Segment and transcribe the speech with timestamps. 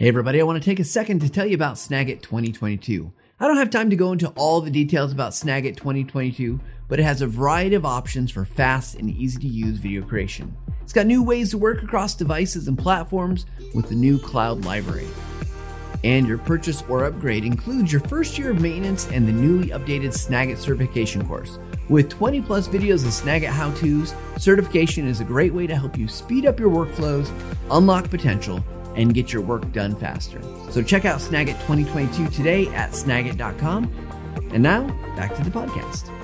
[0.00, 3.12] Hey everybody, I want to take a second to tell you about Snagit 2022.
[3.38, 6.58] I don't have time to go into all the details about Snagit 2022,
[6.88, 10.56] but it has a variety of options for fast and easy to use video creation.
[10.80, 13.44] It's got new ways to work across devices and platforms
[13.74, 15.06] with the new cloud library.
[16.02, 20.14] And your purchase or upgrade includes your first year of maintenance and the newly updated
[20.14, 21.58] Snagit certification course.
[21.90, 25.98] With 20 plus videos of Snagit how to's, certification is a great way to help
[25.98, 27.30] you speed up your workflows,
[27.70, 28.64] unlock potential,
[28.96, 30.40] and get your work done faster.
[30.70, 33.92] So check out Snagit 2022 today at snagit.com.
[34.52, 34.86] And now,
[35.16, 36.19] back to the podcast.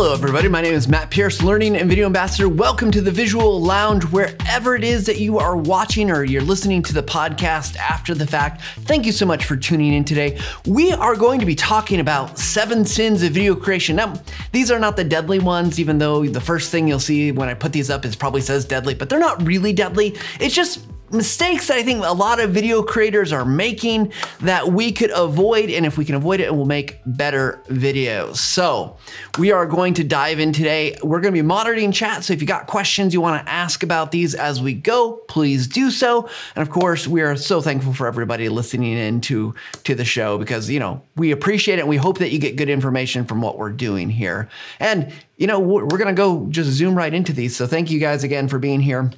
[0.00, 0.46] Hello, everybody.
[0.46, 2.48] My name is Matt Pierce, Learning and Video Ambassador.
[2.48, 6.84] Welcome to the Visual Lounge, wherever it is that you are watching or you're listening
[6.84, 8.62] to the podcast after the fact.
[8.82, 10.38] Thank you so much for tuning in today.
[10.66, 13.96] We are going to be talking about seven sins of video creation.
[13.96, 17.48] Now, these are not the deadly ones, even though the first thing you'll see when
[17.48, 20.16] I put these up is probably says deadly, but they're not really deadly.
[20.38, 24.92] It's just mistakes that I think a lot of video creators are making that we
[24.92, 25.70] could avoid.
[25.70, 28.36] And if we can avoid it, we'll make better videos.
[28.36, 28.96] So
[29.38, 30.96] we are going to dive in today.
[31.02, 32.24] We're going to be monitoring chat.
[32.24, 35.66] So if you got questions you want to ask about these as we go, please
[35.66, 36.28] do so.
[36.54, 40.38] And of course, we are so thankful for everybody listening in to, to the show
[40.38, 41.86] because, you know, we appreciate it.
[41.86, 44.48] we hope that you get good information from what we're doing here.
[44.80, 47.56] And, you know, we're going to go just zoom right into these.
[47.56, 49.10] So thank you guys again for being here.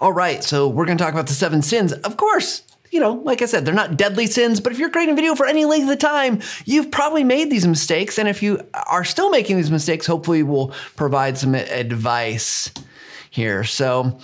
[0.00, 1.92] All right, so we're going to talk about the seven sins.
[1.92, 5.16] Of course, you know, like I said, they're not deadly sins, but if you're creating
[5.16, 8.16] video for any length of time, you've probably made these mistakes.
[8.16, 12.70] And if you are still making these mistakes, hopefully we'll provide some advice
[13.30, 13.64] here.
[13.64, 14.20] So,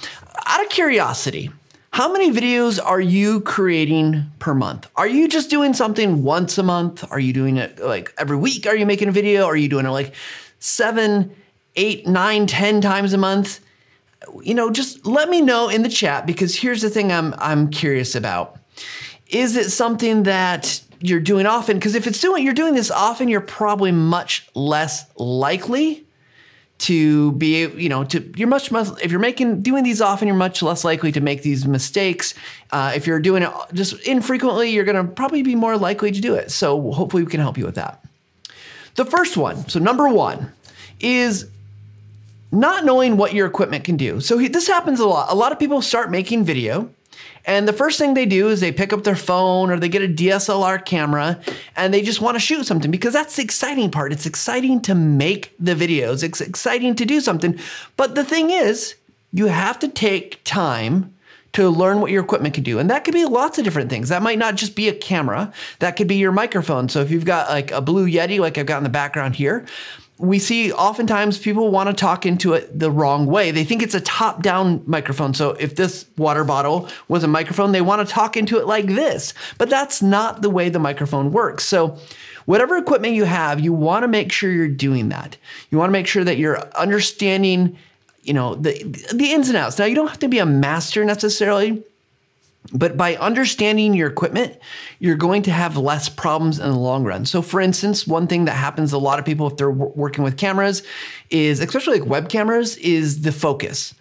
[0.46, 1.50] out of curiosity,
[1.90, 4.88] how many videos are you creating per month?
[4.94, 7.04] Are you just doing something once a month?
[7.10, 8.68] Are you doing it like every week?
[8.68, 9.46] Are you making a video?
[9.46, 10.14] Are you doing it like
[10.60, 11.34] seven,
[11.74, 13.58] eight, nine, ten times a month?
[14.42, 17.70] You know, just let me know in the chat because here's the thing I'm I'm
[17.70, 18.58] curious about.
[19.28, 21.78] Is it something that you're doing often?
[21.78, 26.04] Because if it's doing you're doing this often, you're probably much less likely
[26.76, 30.36] to be you know to you're much much if you're making doing these often you're
[30.36, 32.34] much less likely to make these mistakes
[32.72, 36.20] uh, if you're doing it just infrequently you're going to probably be more likely to
[36.20, 38.04] do it so hopefully we can help you with that
[38.96, 40.52] the first one so number one
[41.00, 41.48] is
[42.54, 44.20] not knowing what your equipment can do.
[44.20, 45.30] So he, this happens a lot.
[45.30, 46.90] A lot of people start making video,
[47.46, 50.02] and the first thing they do is they pick up their phone or they get
[50.02, 51.40] a DSLR camera
[51.76, 54.12] and they just want to shoot something because that's the exciting part.
[54.12, 57.58] It's exciting to make the videos, it's exciting to do something.
[57.96, 58.94] But the thing is,
[59.32, 61.14] you have to take time
[61.52, 62.78] to learn what your equipment can do.
[62.78, 64.08] And that could be lots of different things.
[64.08, 66.88] That might not just be a camera, that could be your microphone.
[66.88, 69.66] So if you've got like a Blue Yeti, like I've got in the background here,
[70.18, 73.50] we see oftentimes people want to talk into it the wrong way.
[73.50, 75.34] They think it's a top down microphone.
[75.34, 78.86] So if this water bottle was a microphone, they want to talk into it like
[78.86, 79.34] this.
[79.58, 81.64] But that's not the way the microphone works.
[81.64, 81.98] So
[82.46, 85.36] whatever equipment you have, you want to make sure you're doing that.
[85.70, 87.76] You want to make sure that you're understanding,
[88.22, 89.80] you know, the the ins and outs.
[89.80, 91.82] Now you don't have to be a master necessarily
[92.72, 94.58] but by understanding your equipment,
[94.98, 97.26] you're going to have less problems in the long run.
[97.26, 100.38] So, for instance, one thing that happens a lot of people if they're working with
[100.38, 100.82] cameras
[101.30, 103.94] is, especially like web cameras, is the focus.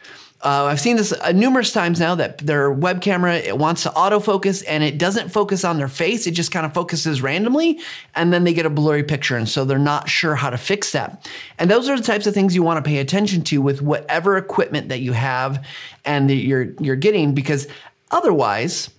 [0.44, 3.90] Uh, I've seen this uh, numerous times now that their web camera it wants to
[3.92, 6.28] autofocus and it doesn't focus on their face.
[6.28, 7.80] It just kind of focuses randomly,
[8.14, 10.92] and then they get a blurry picture, and so they're not sure how to fix
[10.92, 11.30] that.
[11.60, 14.36] And those are the types of things you want to pay attention to with whatever
[14.36, 15.66] equipment that you have
[16.04, 17.68] and that you're you're getting, because
[18.14, 18.92] Otherwise,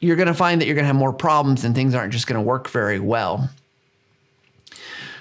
[0.00, 2.26] you're going to find that you're going to have more problems and things aren't just
[2.26, 3.48] going to work very well.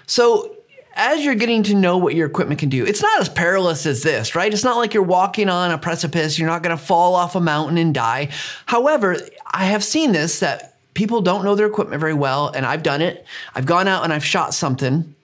[0.05, 0.55] So,
[0.95, 4.03] as you're getting to know what your equipment can do, it's not as perilous as
[4.03, 4.53] this, right?
[4.53, 7.39] It's not like you're walking on a precipice, you're not going to fall off a
[7.39, 8.29] mountain and die.
[8.65, 12.83] However, I have seen this that people don't know their equipment very well, and I've
[12.83, 13.25] done it.
[13.55, 15.15] I've gone out and I've shot something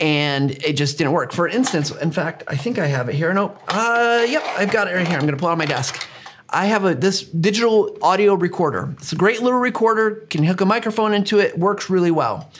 [0.00, 1.30] and it just didn't work.
[1.30, 3.32] For instance, in fact, I think I have it here.
[3.32, 5.16] No, uh, yep, I've got it right here.
[5.16, 6.08] I'm going to pull it on my desk.
[6.52, 8.94] I have a this digital audio recorder.
[8.98, 10.26] It's a great little recorder.
[10.30, 11.58] Can hook a microphone into it.
[11.58, 12.50] Works really well.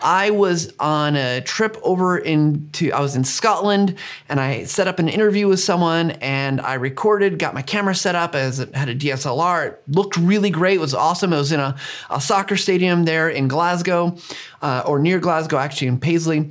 [0.00, 3.96] I was on a trip over into I was in Scotland
[4.28, 8.14] and I set up an interview with someone and I recorded, got my camera set
[8.14, 9.68] up as it had a DSLR.
[9.68, 10.76] It looked really great.
[10.76, 11.32] It was awesome.
[11.32, 11.76] It was in a,
[12.10, 14.16] a soccer stadium there in Glasgow,
[14.62, 16.50] uh, or near Glasgow, actually in Paisley.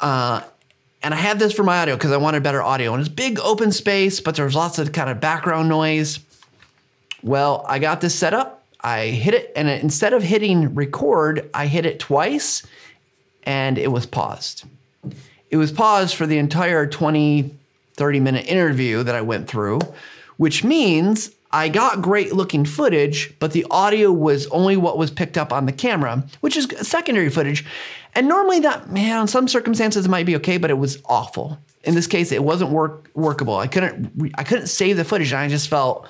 [0.00, 0.42] Uh,
[1.02, 2.92] and I had this for my audio because I wanted better audio.
[2.92, 6.18] And it's big open space, but there was lots of kind of background noise.
[7.26, 8.62] Well, I got this set up.
[8.82, 12.64] I hit it, and instead of hitting record, I hit it twice
[13.42, 14.64] and it was paused.
[15.50, 17.52] it was paused for the entire 20,
[17.94, 19.80] 30 minute interview that I went through,
[20.36, 25.36] which means I got great looking footage, but the audio was only what was picked
[25.36, 27.64] up on the camera, which is secondary footage.
[28.14, 31.58] And normally that, man, some circumstances it might be okay, but it was awful.
[31.82, 33.56] In this case, it wasn't work workable.
[33.56, 36.06] I couldn't I couldn't save the footage and I just felt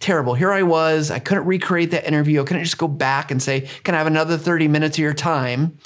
[0.00, 0.34] terrible.
[0.34, 2.40] Here I was, I couldn't recreate that interview.
[2.40, 5.14] I couldn't just go back and say, "Can I have another 30 minutes of your
[5.14, 5.78] time?"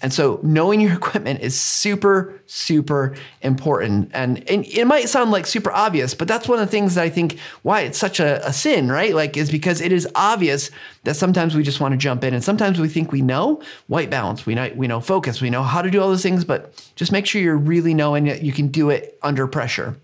[0.00, 4.10] And so knowing your equipment is super, super important.
[4.14, 7.02] And, and it might sound like super obvious, but that's one of the things that
[7.02, 9.14] I think why it's such a, a sin, right?
[9.14, 10.70] Like, is because it is obvious
[11.04, 14.10] that sometimes we just want to jump in and sometimes we think we know white
[14.10, 16.72] balance, we know, we know focus, we know how to do all those things, but
[16.96, 19.96] just make sure you're really knowing that you can do it under pressure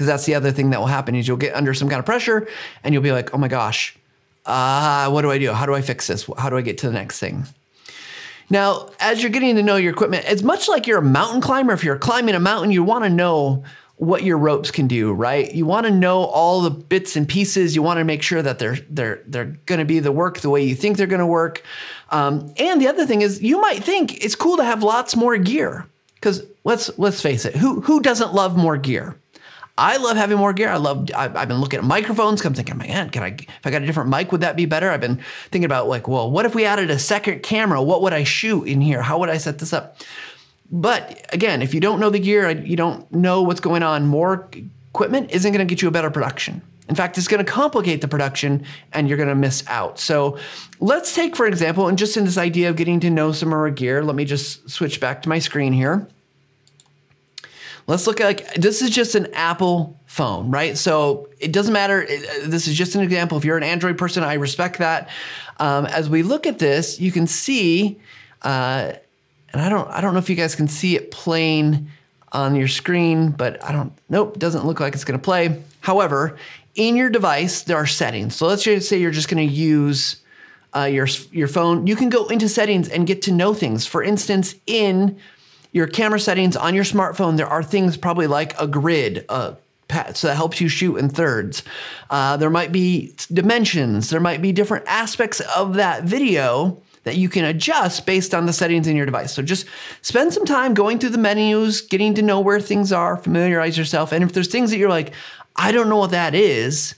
[0.00, 2.06] because that's the other thing that will happen is you'll get under some kind of
[2.06, 2.48] pressure
[2.82, 3.94] and you'll be like, oh my gosh,
[4.46, 5.52] uh, what do I do?
[5.52, 6.26] How do I fix this?
[6.38, 7.44] How do I get to the next thing?
[8.48, 11.74] Now, as you're getting to know your equipment, it's much like you're a mountain climber.
[11.74, 13.62] If you're climbing a mountain, you want to know
[13.96, 15.54] what your ropes can do, right?
[15.54, 17.76] You want to know all the bits and pieces.
[17.76, 20.48] You want to make sure that they're they're they're going to be the work the
[20.48, 21.62] way you think they're going to work.
[22.08, 25.36] Um, and the other thing is, you might think it's cool to have lots more
[25.36, 29.14] gear because let's let's face it, who who doesn't love more gear?
[29.78, 30.68] I love having more gear.
[30.68, 31.10] I love.
[31.14, 32.44] I've, I've been looking at microphones.
[32.44, 33.28] I'm thinking, man, can I?
[33.28, 34.90] If I got a different mic, would that be better?
[34.90, 37.82] I've been thinking about like, well, what if we added a second camera?
[37.82, 39.02] What would I shoot in here?
[39.02, 39.96] How would I set this up?
[40.70, 44.06] But again, if you don't know the gear, you don't know what's going on.
[44.06, 44.48] More
[44.90, 46.62] equipment isn't going to get you a better production.
[46.88, 50.00] In fact, it's going to complicate the production and you're going to miss out.
[50.00, 50.38] So
[50.80, 53.70] let's take, for example, and just in this idea of getting to know some more
[53.70, 56.08] gear, let me just switch back to my screen here.
[57.90, 60.78] Let's look at like this is just an Apple phone, right?
[60.78, 62.06] So it doesn't matter.
[62.44, 63.36] This is just an example.
[63.36, 65.08] If you're an Android person, I respect that.
[65.58, 67.98] Um, as we look at this, you can see,
[68.42, 68.92] uh,
[69.52, 71.88] and I don't, I don't know if you guys can see it playing
[72.30, 73.92] on your screen, but I don't.
[74.08, 75.60] Nope, doesn't look like it's going to play.
[75.80, 76.38] However,
[76.76, 78.36] in your device there are settings.
[78.36, 80.22] So let's just say you're just going to use
[80.76, 81.88] uh, your your phone.
[81.88, 83.84] You can go into settings and get to know things.
[83.84, 85.18] For instance, in
[85.72, 89.54] your camera settings on your smartphone, there are things probably like a grid, uh,
[90.14, 91.62] so that helps you shoot in thirds.
[92.10, 94.10] Uh, there might be dimensions.
[94.10, 98.52] There might be different aspects of that video that you can adjust based on the
[98.52, 99.32] settings in your device.
[99.32, 99.66] So just
[100.02, 104.12] spend some time going through the menus, getting to know where things are, familiarize yourself.
[104.12, 105.12] And if there's things that you're like,
[105.56, 106.94] I don't know what that is,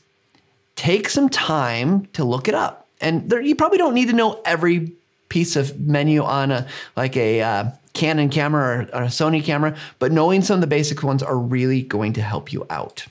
[0.76, 2.88] take some time to look it up.
[3.00, 4.92] And there, you probably don't need to know every
[5.32, 8.62] piece of menu on a like a uh, Canon camera
[8.92, 12.12] or, or a Sony camera, but knowing some of the basic ones are really going
[12.12, 13.06] to help you out.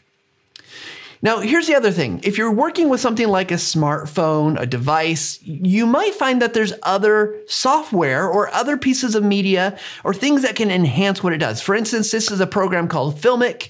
[1.23, 2.19] Now, here's the other thing.
[2.23, 6.73] If you're working with something like a smartphone, a device, you might find that there's
[6.81, 11.61] other software or other pieces of media or things that can enhance what it does.
[11.61, 13.69] For instance, this is a program called Filmic.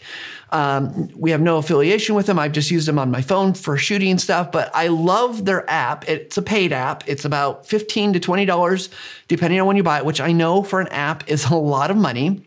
[0.51, 2.37] Um, we have no affiliation with them.
[2.37, 6.07] I've just used them on my phone for shooting stuff, but I love their app.
[6.09, 7.07] It's a paid app.
[7.07, 8.89] It's about 15 to $20
[9.29, 11.91] depending on when you buy it, which I know for an app is a lot
[11.91, 12.41] of money.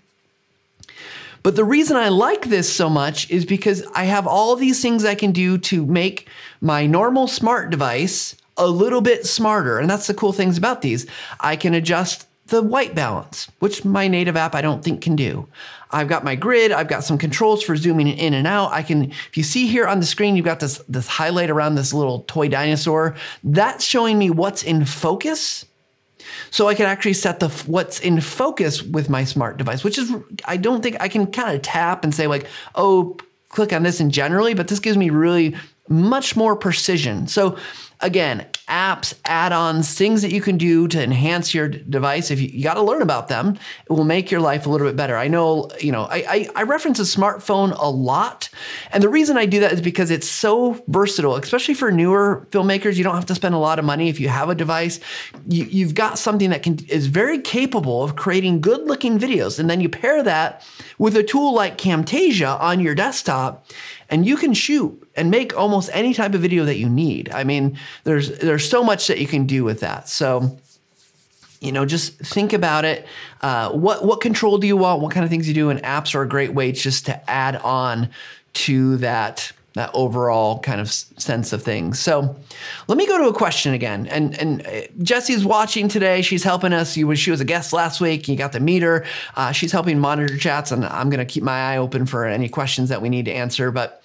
[1.42, 5.04] But the reason I like this so much is because I have all these things
[5.04, 6.28] I can do to make
[6.62, 9.78] my normal smart device a little bit smarter.
[9.78, 11.06] And that's the cool things about these.
[11.40, 15.46] I can adjust the white balance, which my native app I don't think can do.
[15.94, 18.72] I've got my grid, I've got some controls for zooming in and out.
[18.72, 21.76] I can, if you see here on the screen, you've got this, this highlight around
[21.76, 23.14] this little toy dinosaur.
[23.44, 25.64] That's showing me what's in focus.
[26.50, 30.12] So I can actually set the what's in focus with my smart device, which is
[30.46, 33.16] I don't think I can kind of tap and say like, oh,
[33.50, 35.54] click on this in generally, but this gives me really
[35.88, 37.26] much more precision.
[37.28, 37.58] So
[38.00, 42.30] again, apps, add-ons, things that you can do to enhance your device.
[42.30, 44.86] If you, you got to learn about them, it will make your life a little
[44.86, 45.16] bit better.
[45.16, 48.48] I know, you know, I, I, I reference a smartphone a lot,
[48.90, 52.96] and the reason I do that is because it's so versatile, especially for newer filmmakers.
[52.96, 54.98] You don't have to spend a lot of money if you have a device.
[55.46, 59.80] You, you've got something that can is very capable of creating good-looking videos, and then
[59.80, 60.66] you pair that
[60.98, 63.66] with a tool like Camtasia on your desktop,
[64.08, 67.30] and you can shoot and make almost any type of video that you need.
[67.32, 70.08] I mean, there's there's so much that you can do with that.
[70.08, 70.58] So
[71.64, 73.06] you know, just think about it.
[73.40, 75.00] Uh, what what control do you want?
[75.00, 75.70] What kind of things you do?
[75.70, 78.10] And apps are a great way just to add on
[78.54, 81.98] to that that overall kind of sense of things.
[81.98, 82.36] So
[82.86, 84.06] let me go to a question again.
[84.06, 86.22] And and uh, Jesse's watching today.
[86.22, 86.96] She's helping us.
[86.98, 88.28] Was, she was a guest last week.
[88.28, 89.06] You got to meet her.
[89.34, 92.48] Uh, she's helping monitor chats, and I'm going to keep my eye open for any
[92.48, 93.70] questions that we need to answer.
[93.70, 94.02] But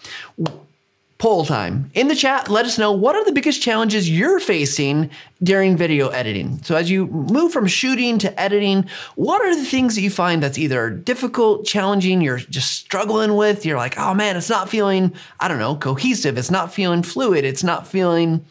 [1.20, 1.92] poll time.
[1.94, 5.10] In the chat, let us know what are the biggest challenges you're facing
[5.44, 6.64] during video editing.
[6.64, 10.42] So as you move from shooting to editing, what are the things that you find
[10.42, 13.66] that's either difficult, challenging, you're just struggling with?
[13.66, 16.38] You're like, oh man, it's not feeling, I don't know, cohesive.
[16.38, 17.44] It's not feeling fluid.
[17.44, 18.46] It's not feeling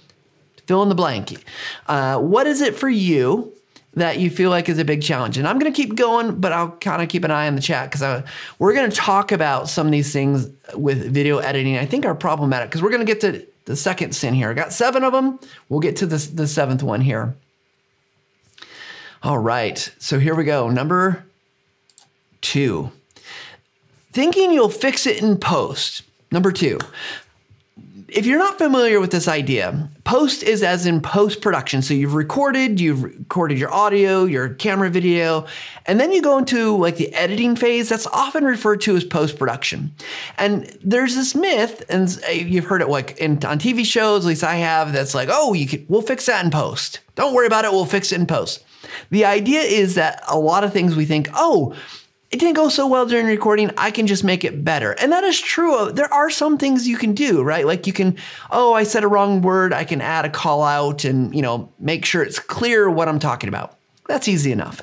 [0.67, 1.43] fill in the blank.
[1.87, 3.55] Uh, what is it for you?
[3.95, 5.39] That you feel like is a big challenge.
[5.39, 7.61] And I'm going to keep going, but I'll kind of keep an eye on the
[7.61, 8.23] chat because
[8.59, 11.77] we're going to talk about some of these things with video editing.
[11.77, 14.51] I think are problematic because we're going to get to the second sin here.
[14.51, 15.39] I got seven of them.
[15.69, 17.35] We'll get to the, the seventh one here.
[19.23, 19.93] All right.
[19.99, 20.71] So here we go.
[20.71, 21.25] Number
[22.41, 22.93] two.
[24.13, 26.03] Thinking you'll fix it in post.
[26.31, 26.79] Number two,
[28.09, 31.83] if you're not familiar with this idea, post is as in post production.
[31.83, 35.47] So you've recorded, you've recorded your audio, your camera video,
[35.85, 37.91] and then you go into like the editing phase.
[37.91, 39.93] That's often referred to as post production.
[40.39, 44.29] And there's this myth, and uh, you've heard it like in, on TV shows, at
[44.29, 47.01] least I have, that's like, oh, you can, we'll fix that in post.
[47.15, 48.65] Don't worry about it, we'll fix it in post.
[49.11, 51.75] The idea is that a lot of things we think, oh,
[52.31, 53.71] it didn't go so well during recording.
[53.79, 54.93] I can just make it better.
[54.93, 55.91] And that is true.
[55.91, 57.67] There are some things you can do, right?
[57.67, 58.19] Like you can,
[58.51, 59.73] oh, I said a wrong word.
[59.73, 63.19] I can add a call out and, you know, make sure it's clear what I'm
[63.19, 63.79] talking about.
[64.09, 64.83] That's easy enough.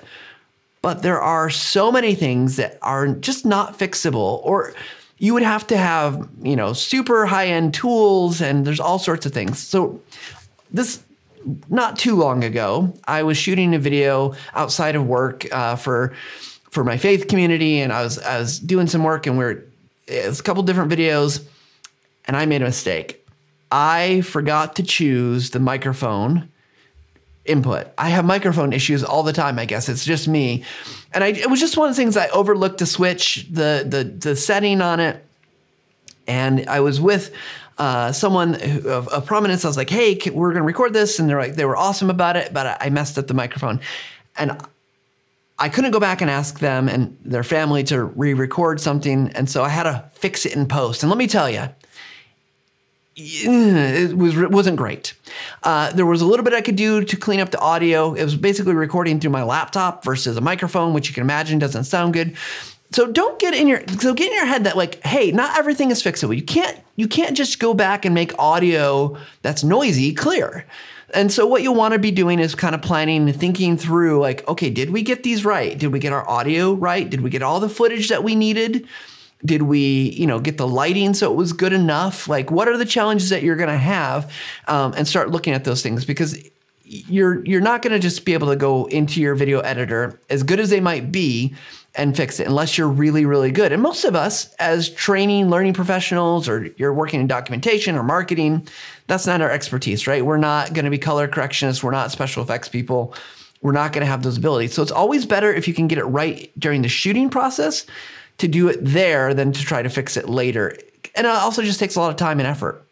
[0.82, 4.74] But there are so many things that are just not fixable or
[5.20, 9.25] you would have to have, you know, super high end tools and there's all sorts
[9.28, 9.60] of things.
[9.60, 10.02] So
[10.72, 11.04] this
[11.70, 16.14] not too long ago, I was shooting a video outside of work uh, for
[16.75, 19.63] for my faith community, and I was I was doing some work, and we're
[20.08, 21.44] it's a couple different videos,
[22.25, 23.25] and I made a mistake.
[23.72, 26.50] I forgot to choose the microphone
[27.46, 27.88] input.
[27.98, 29.58] I have microphone issues all the time.
[29.58, 30.65] I guess it's just me,
[31.13, 34.03] and I it was just one of the things I overlooked to switch the the
[34.03, 35.25] the setting on it,
[36.27, 37.34] and I was with.
[37.77, 41.27] Uh, someone of, of, prominence, I was like, "Hey, we're going to record this," and
[41.27, 43.82] they're like, they were awesome about it, but I messed up the microphone,
[44.38, 44.58] and
[45.58, 49.32] I couldn't go back and ask them and their family to re record something.
[49.36, 51.02] And so I had to fix it in post.
[51.02, 51.70] And let me tell you,
[53.18, 55.14] it was wasn't great.
[55.64, 58.14] Uh, there was a little bit I could do to clean up the audio.
[58.14, 61.86] It was basically recording through my laptop versus a microphone, which you can imagine doesn't
[61.86, 62.36] sound good.
[62.92, 65.92] So don't get in your so get in your head that like, hey, not everything
[65.92, 66.36] is fixable.
[66.36, 70.66] You can't you can't just go back and make audio that's noisy clear.
[71.14, 74.20] And so what you'll want to be doing is kind of planning and thinking through
[74.20, 75.78] like, okay, did we get these right?
[75.78, 77.10] Did we get our audio right?
[77.10, 78.88] Did we get all the footage that we needed?
[79.44, 82.28] Did we, you know, get the lighting so it was good enough?
[82.28, 84.32] Like, what are the challenges that you're going to have?
[84.68, 86.38] Um, and start looking at those things because
[86.88, 90.44] you're you're not going to just be able to go into your video editor as
[90.44, 91.56] good as they might be
[91.98, 93.72] and fix it unless you're really really good.
[93.72, 98.68] And most of us as training learning professionals or you're working in documentation or marketing
[99.08, 100.25] that's not our expertise right?
[100.25, 101.84] We're not going to be color correctionists.
[101.84, 103.14] We're not special effects people.
[103.62, 104.74] We're not going to have those abilities.
[104.74, 107.86] So it's always better if you can get it right during the shooting process
[108.38, 110.78] to do it there than to try to fix it later.
[111.16, 112.86] And it also just takes a lot of time and effort.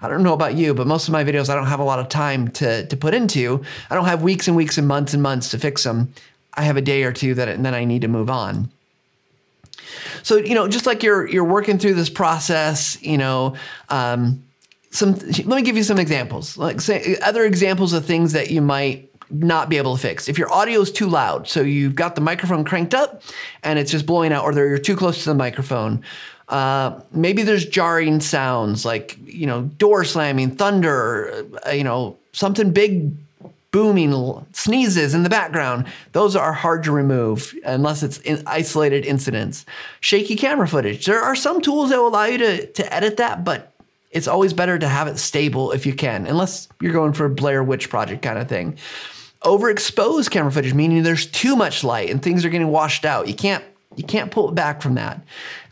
[0.00, 2.00] I don't know about you, but most of my videos I don't have a lot
[2.00, 3.62] of time to to put into.
[3.88, 6.12] I don't have weeks and weeks and months and months to fix them.
[6.54, 8.70] I have a day or two that and then I need to move on.
[10.22, 13.56] So you know, just like you're you're working through this process, you know,
[13.88, 14.42] um,
[14.90, 16.56] some let me give you some examples.
[16.56, 20.28] Like say other examples of things that you might not be able to fix.
[20.28, 23.22] If your audio is too loud, so you've got the microphone cranked up
[23.62, 26.02] and it's just blowing out, or you're too close to the microphone.
[26.48, 32.72] Uh, maybe there's jarring sounds like you know door slamming, thunder, uh, you know something
[32.72, 33.12] big
[33.72, 35.86] booming sneezes in the background.
[36.12, 39.66] Those are hard to remove unless it's in isolated incidents.
[40.00, 41.06] Shaky camera footage.
[41.06, 43.72] There are some tools that will allow you to, to edit that, but
[44.12, 47.30] it's always better to have it stable if you can, unless you're going for a
[47.30, 48.76] Blair Witch Project kind of thing.
[49.42, 53.26] Overexposed camera footage, meaning there's too much light and things are getting washed out.
[53.26, 53.64] You can't
[53.96, 55.20] you can't pull it back from that.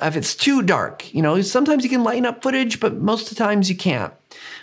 [0.00, 3.36] If it's too dark, you know, sometimes you can lighten up footage, but most of
[3.36, 4.12] the times you can't.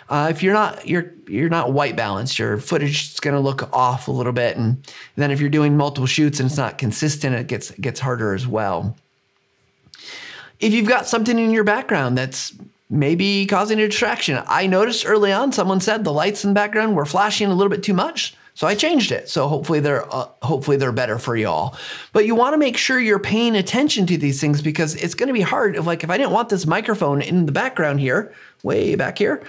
[0.08, 3.70] Uh, if you're not you're you're not white balanced, your footage is going to look
[3.74, 4.82] off a little bit, and
[5.16, 8.46] then if you're doing multiple shoots and it's not consistent, it gets gets harder as
[8.46, 8.96] well.
[10.60, 12.54] If you've got something in your background that's
[12.90, 16.96] maybe causing a distraction, I noticed early on someone said the lights in the background
[16.96, 18.34] were flashing a little bit too much.
[18.54, 19.28] So I changed it.
[19.28, 21.76] So hopefully they're uh, hopefully they're better for y'all.
[22.12, 25.28] But you want to make sure you're paying attention to these things because it's going
[25.28, 25.76] to be hard.
[25.76, 28.34] If like if I didn't want this microphone in the background here,
[28.64, 29.44] way back here,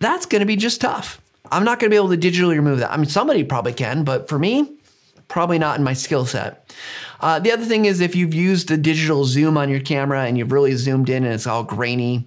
[0.00, 1.20] that's going to be just tough.
[1.52, 2.92] I'm not going to be able to digitally remove that.
[2.92, 4.72] I mean, somebody probably can, but for me,
[5.28, 6.72] probably not in my skill set.
[7.20, 10.36] Uh, the other thing is if you've used a digital zoom on your camera and
[10.38, 12.26] you've really zoomed in and it's all grainy,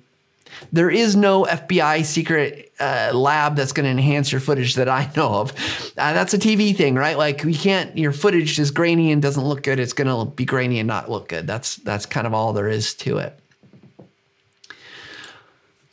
[0.71, 5.09] There is no FBI secret uh, lab that's going to enhance your footage that I
[5.15, 5.51] know of.
[5.97, 7.17] Uh, that's a TV thing, right?
[7.17, 7.97] Like you can't.
[7.97, 9.79] Your footage is grainy and doesn't look good.
[9.79, 11.47] It's going to be grainy and not look good.
[11.47, 13.39] That's that's kind of all there is to it.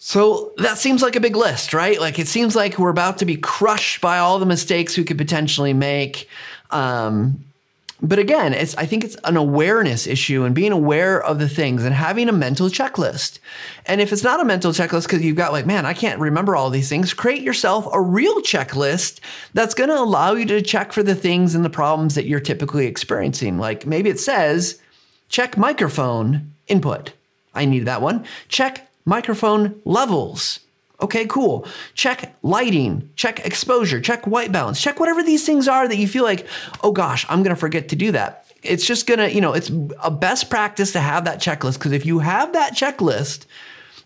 [0.02, 2.00] So that seems like a big list, right?
[2.00, 5.19] Like it seems like we're about to be crushed by all the mistakes we could
[5.19, 6.26] potentially make.
[6.71, 7.45] Um,
[8.00, 11.85] but again, it's I think it's an awareness issue and being aware of the things
[11.85, 13.40] and having a mental checklist.
[13.85, 16.57] And if it's not a mental checklist because you've got like, man, I can't remember
[16.57, 19.21] all these things, create yourself a real checklist
[19.52, 22.40] that's going to allow you to check for the things and the problems that you're
[22.40, 23.59] typically experiencing.
[23.59, 24.80] Like maybe it says,
[25.28, 27.12] check microphone input.
[27.54, 28.25] I need that one.
[28.49, 30.61] Check microphone levels.
[31.02, 31.66] Okay, cool.
[31.95, 36.25] Check lighting, check exposure, check white balance, check whatever these things are that you feel
[36.25, 36.47] like,
[36.83, 38.45] oh gosh, I'm gonna forget to do that.
[38.62, 39.71] It's just gonna, you know, it's
[40.02, 43.47] a best practice to have that checklist because if you have that checklist,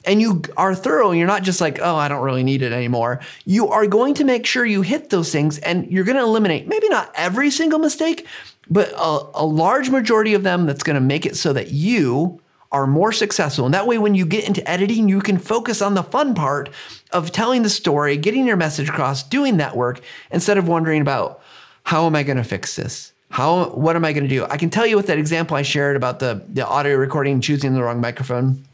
[0.06, 2.72] and you are thorough and you're not just like, oh, I don't really need it
[2.72, 3.20] anymore.
[3.44, 6.68] You are going to make sure you hit those things and you're going to eliminate
[6.68, 8.26] maybe not every single mistake,
[8.68, 12.40] but a, a large majority of them that's going to make it so that you
[12.74, 13.64] are more successful.
[13.64, 16.68] And that way, when you get into editing, you can focus on the fun part
[17.12, 20.00] of telling the story, getting your message across, doing that work,
[20.32, 21.40] instead of wondering about
[21.84, 23.12] how am I going to fix this?
[23.30, 24.44] How, what am I going to do?
[24.46, 27.74] I can tell you with that example I shared about the, the audio recording, choosing
[27.74, 28.64] the wrong microphone.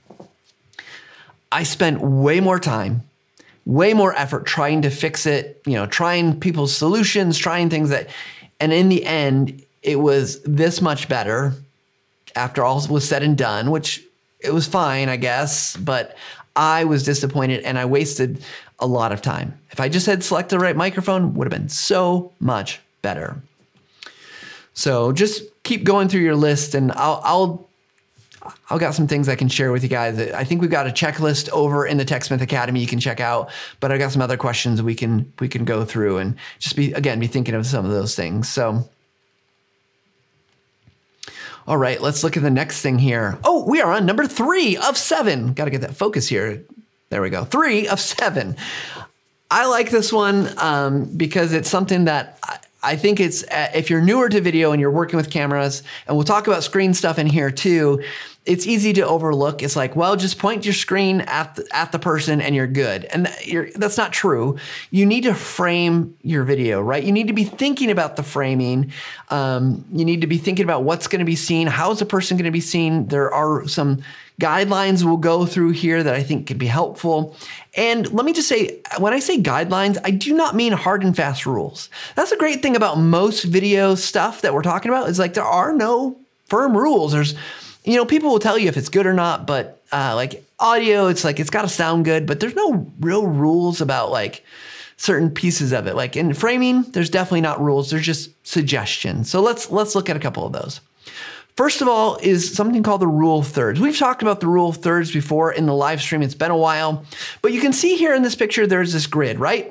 [1.52, 3.02] I spent way more time,
[3.66, 8.08] way more effort trying to fix it, you know, trying people's solutions, trying things that,
[8.60, 11.54] and in the end, it was this much better
[12.36, 14.02] after all was said and done, which
[14.40, 16.16] it was fine, I guess, but
[16.56, 18.42] I was disappointed and I wasted
[18.78, 19.58] a lot of time.
[19.70, 23.36] If I just had selected the right microphone, would have been so much better.
[24.74, 27.68] So just keep going through your list and I'll I'll
[28.70, 30.18] I've got some things I can share with you guys.
[30.18, 33.50] I think we've got a checklist over in the TechSmith Academy you can check out,
[33.80, 36.92] but I've got some other questions we can we can go through and just be
[36.92, 38.48] again be thinking of some of those things.
[38.48, 38.88] So
[41.66, 43.38] all right, let's look at the next thing here.
[43.44, 45.52] Oh, we are on number three of seven.
[45.52, 46.62] Got to get that focus here.
[47.10, 47.44] There we go.
[47.44, 48.56] Three of seven.
[49.50, 52.38] I like this one um, because it's something that
[52.82, 56.16] I, think it's uh, if you're newer to video and you're working with cameras, and
[56.16, 58.02] we'll talk about screen stuff in here too
[58.46, 59.62] it's easy to overlook.
[59.62, 63.04] It's like, well, just point your screen at the, at the person and you're good.
[63.04, 63.28] And
[63.76, 64.56] that's not true.
[64.90, 67.04] You need to frame your video, right?
[67.04, 68.92] You need to be thinking about the framing.
[69.28, 71.66] Um, you need to be thinking about what's going to be seen.
[71.66, 73.08] How is a person going to be seen?
[73.08, 74.02] There are some
[74.40, 77.36] guidelines we'll go through here that I think could be helpful.
[77.76, 81.14] And let me just say, when I say guidelines, I do not mean hard and
[81.14, 81.88] fast rules.
[82.16, 85.44] That's a great thing about most video stuff that we're talking about is like there
[85.44, 87.12] are no firm rules.
[87.12, 87.34] There's
[87.84, 91.06] you know, people will tell you if it's good or not, but uh, like audio,
[91.06, 94.44] it's like it's got to sound good, but there's no real rules about like
[94.96, 95.96] certain pieces of it.
[95.96, 97.90] Like in framing, there's definitely not rules.
[97.90, 99.30] There's just suggestions.
[99.30, 100.80] So let's let's look at a couple of those.
[101.60, 103.80] First of all, is something called the rule of thirds.
[103.80, 106.22] We've talked about the rule of thirds before in the live stream.
[106.22, 107.04] It's been a while,
[107.42, 109.70] but you can see here in this picture, there's this grid, right?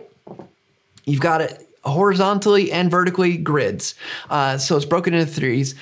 [1.05, 3.95] You've got it horizontally and vertically grids.
[4.29, 5.73] Uh, so it's broken into threes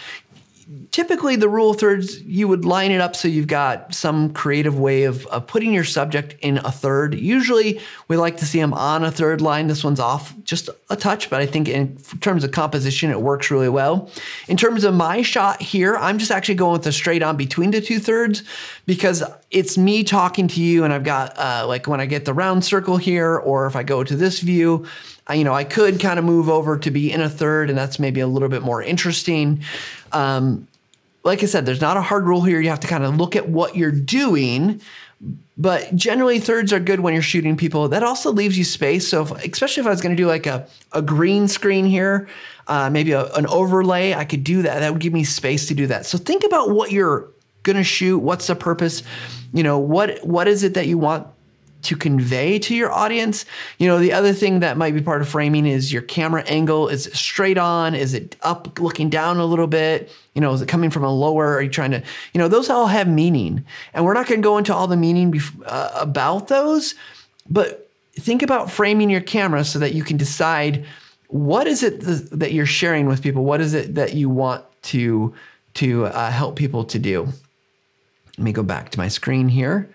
[0.91, 4.77] typically the rule of thirds you would line it up so you've got some creative
[4.77, 7.15] way of, of, putting your subject in a third.
[7.15, 9.67] Usually we like to see them on a third line.
[9.67, 13.49] This one's off just a touch but i think in terms of composition it works
[13.49, 14.10] really well.
[14.47, 17.71] In terms of my shot here i'm just actually going with a straight on between
[17.71, 18.43] the two thirds
[18.86, 22.34] because it's me talking to you and i've got uh, like when i get the
[22.34, 24.86] round circle here or if i go to this view
[25.34, 28.00] You know, I could kind of move over to be in a third, and that's
[28.00, 29.62] maybe a little bit more interesting.
[30.12, 30.68] Um,
[31.24, 32.62] like I said, there's not a hard rule here.
[32.62, 34.82] You have to kind of look at what you're doing.
[35.58, 37.90] But generally, thirds are good when you're shooting people.
[37.90, 39.08] That also leaves you space.
[39.08, 42.30] So, if, especially if I was going to do like a, a green screen here,
[42.68, 44.80] uh, maybe a, an overlay, I could do that.
[44.80, 46.06] That would give me space to do that.
[46.06, 47.28] So, think about what you're
[47.63, 48.20] going to shoot.
[48.20, 49.02] What's the purpose?
[49.54, 51.28] You know, what what is it that you want
[51.84, 53.46] to convey to your audience.
[53.78, 56.88] You know, the other thing that might be part of framing is your camera angle.
[56.88, 57.96] Is it straight on?
[57.96, 60.12] Is it up looking down a little bit?
[60.34, 61.56] You know, is it coming from a lower?
[61.56, 63.66] Are you trying to, you know, those all have meaning.
[63.94, 66.96] And we're not going to go into all the meaning bef- uh, about those,
[67.50, 70.86] but think about framing your camera so that you can decide
[71.28, 73.44] what is it th- that you're sharing with people?
[73.44, 75.34] What is it that you want to,
[75.76, 77.28] to uh, help people to do?
[78.38, 79.90] Let me go back to my screen here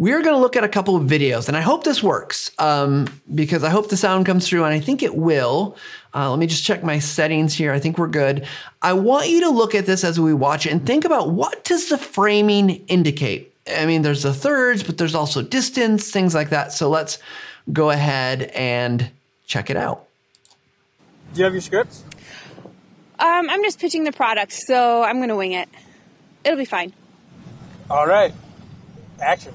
[0.00, 3.06] we're going to look at a couple of videos, and I hope this works um,
[3.34, 5.76] because I hope the sound comes through, and I think it will.
[6.14, 7.70] Uh, let me just check my settings here.
[7.70, 8.46] I think we're good.
[8.80, 11.64] I want you to look at this as we watch it and think about what
[11.64, 13.54] does the framing indicate?
[13.76, 16.72] I mean, there's the thirds, but there's also distance, things like that.
[16.72, 17.18] So let's
[17.70, 19.10] go ahead and
[19.46, 20.06] check it out.
[21.34, 22.04] Do you have your scripts?
[23.18, 25.68] Um, I'm just pitching the product, so I'm gonna wing it.
[26.42, 26.94] It'll be fine.
[27.90, 28.32] All right.
[29.20, 29.52] Action.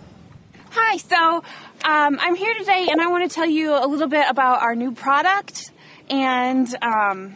[0.78, 1.38] Hi, so
[1.86, 4.76] um, I'm here today and I want to tell you a little bit about our
[4.76, 5.72] new product
[6.10, 7.34] and um,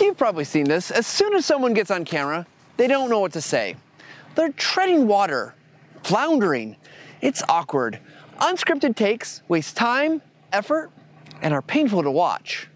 [0.00, 0.90] You've probably seen this.
[0.90, 2.46] As soon as someone gets on camera,
[2.78, 3.76] they don't know what to say.
[4.34, 5.54] They're treading water,
[6.04, 6.76] floundering.
[7.20, 7.98] It's awkward.
[8.38, 10.22] Unscripted takes waste time,
[10.54, 10.90] effort,
[11.42, 12.66] and are painful to watch.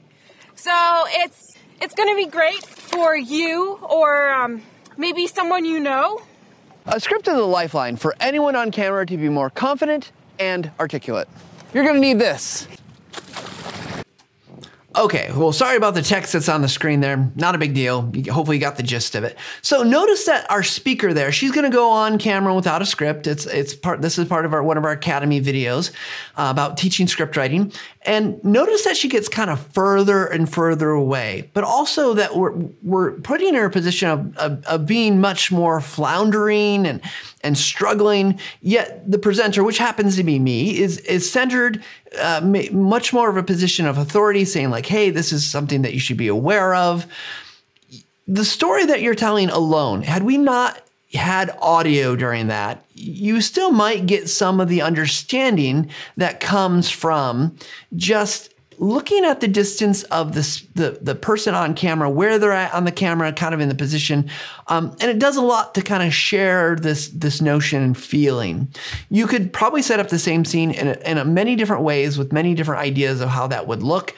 [0.55, 0.71] so
[1.09, 4.61] it's it's gonna be great for you or um,
[4.99, 6.21] maybe someone you know.
[6.87, 11.29] A script is a lifeline for anyone on camera to be more confident and articulate.
[11.73, 12.67] You're gonna need this.
[14.95, 17.31] Okay, well, sorry about the text that's on the screen there.
[17.35, 18.03] Not a big deal.
[18.31, 19.39] Hopefully, you got the gist of it.
[19.63, 23.27] So, notice that our speaker there, she's going to go on camera without a script.
[23.27, 24.03] It's it's part.
[24.03, 25.93] This is part of our one of our academy videos
[26.37, 27.73] uh, about teaching script writing.
[28.03, 32.53] And notice that she gets kind of further and further away, but also that we're
[32.83, 37.01] we're putting her in a position of, of, of being much more floundering and
[37.43, 38.39] and struggling.
[38.61, 41.83] Yet the presenter, which happens to be me, is is centered
[42.19, 42.41] uh,
[42.73, 46.01] much more of a position of authority, saying like, "Hey, this is something that you
[46.01, 47.07] should be aware of."
[48.29, 50.81] The story that you're telling alone, had we not
[51.15, 57.57] had audio during that, you still might get some of the understanding that comes from
[57.97, 62.73] just looking at the distance of this the the person on camera, where they're at
[62.75, 64.31] on the camera, kind of in the position,
[64.69, 68.69] um, and it does a lot to kind of share this this notion and feeling.
[69.11, 72.33] You could probably set up the same scene in in a many different ways with
[72.33, 74.15] many different ideas of how that would look,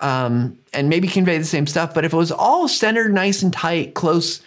[0.00, 1.94] um, and maybe convey the same stuff.
[1.94, 4.42] But if it was all centered, nice and tight, close.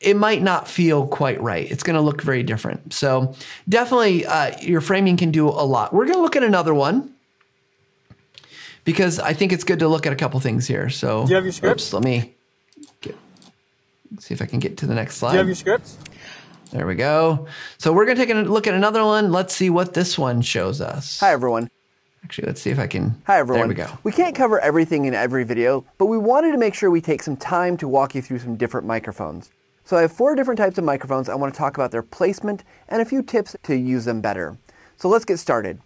[0.00, 1.68] It might not feel quite right.
[1.68, 2.92] It's going to look very different.
[2.92, 3.34] So,
[3.68, 5.92] definitely, uh, your framing can do a lot.
[5.92, 7.12] We're going to look at another one
[8.88, 10.88] because I think it's good to look at a couple things here.
[10.88, 11.82] So, Do you have your script?
[11.82, 12.34] oops, let me
[13.02, 13.14] get,
[14.18, 15.32] see if I can get to the next slide.
[15.32, 15.98] Do you have your scripts?
[16.72, 17.48] there we go.
[17.76, 19.30] So, we're going to take a look at another one.
[19.30, 21.20] Let's see what this one shows us.
[21.20, 21.68] Hi everyone.
[22.24, 23.14] Actually, let's see if I can.
[23.26, 23.68] Hi everyone.
[23.68, 23.98] There we go.
[24.04, 27.22] We can't cover everything in every video, but we wanted to make sure we take
[27.22, 29.50] some time to walk you through some different microphones.
[29.84, 31.28] So I have four different types of microphones.
[31.28, 34.56] I want to talk about their placement and a few tips to use them better.
[34.96, 35.78] So let's get started.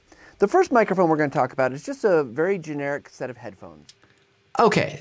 [0.43, 3.37] The first microphone we're going to talk about is just a very generic set of
[3.37, 3.95] headphones.
[4.59, 4.99] Okay.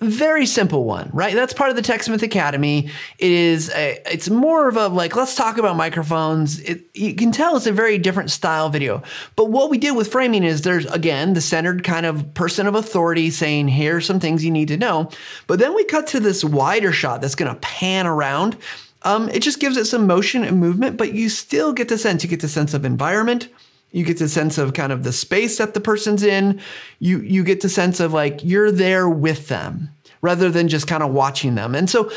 [0.00, 1.34] Very simple one, right?
[1.34, 2.88] That's part of the TechSmith Academy.
[3.18, 6.58] It is a, it's more of a like, let's talk about microphones.
[6.60, 9.02] It, you can tell it's a very different style video.
[9.36, 12.74] But what we did with framing is there's again the centered kind of person of
[12.74, 15.10] authority saying, here's some things you need to know.
[15.48, 18.56] But then we cut to this wider shot that's going to pan around.
[19.02, 22.24] Um, it just gives it some motion and movement, but you still get the sense.
[22.24, 23.50] You get the sense of environment.
[23.92, 26.60] You get the sense of kind of the space that the person's in.
[26.98, 29.90] You you get the sense of like you're there with them
[30.22, 31.74] rather than just kind of watching them.
[31.74, 32.10] And so,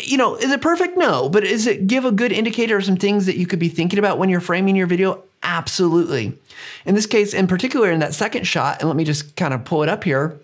[0.00, 0.96] you know, is it perfect?
[0.96, 3.68] No, but is it give a good indicator of some things that you could be
[3.68, 5.22] thinking about when you're framing your video?
[5.42, 6.36] Absolutely.
[6.86, 9.64] In this case, in particular, in that second shot, and let me just kind of
[9.64, 10.38] pull it up here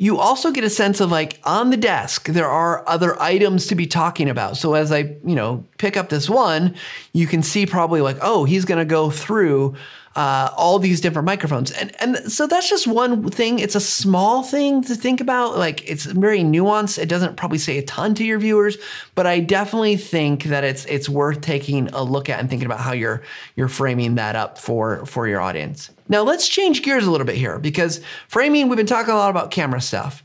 [0.00, 3.74] you also get a sense of like on the desk there are other items to
[3.74, 4.56] be talking about.
[4.56, 6.74] So as i you know pick up this one
[7.12, 9.76] you can see probably like oh he's going to go through
[10.16, 11.70] uh, all these different microphones.
[11.70, 13.60] And and so that's just one thing.
[13.60, 15.56] It's a small thing to think about.
[15.56, 16.98] Like it's very nuanced.
[16.98, 18.78] It doesn't probably say a ton to your viewers
[19.20, 22.80] but i definitely think that it's it's worth taking a look at and thinking about
[22.80, 23.22] how you're
[23.54, 27.36] you're framing that up for for your audience now let's change gears a little bit
[27.36, 30.22] here because framing we've been talking a lot about camera stuff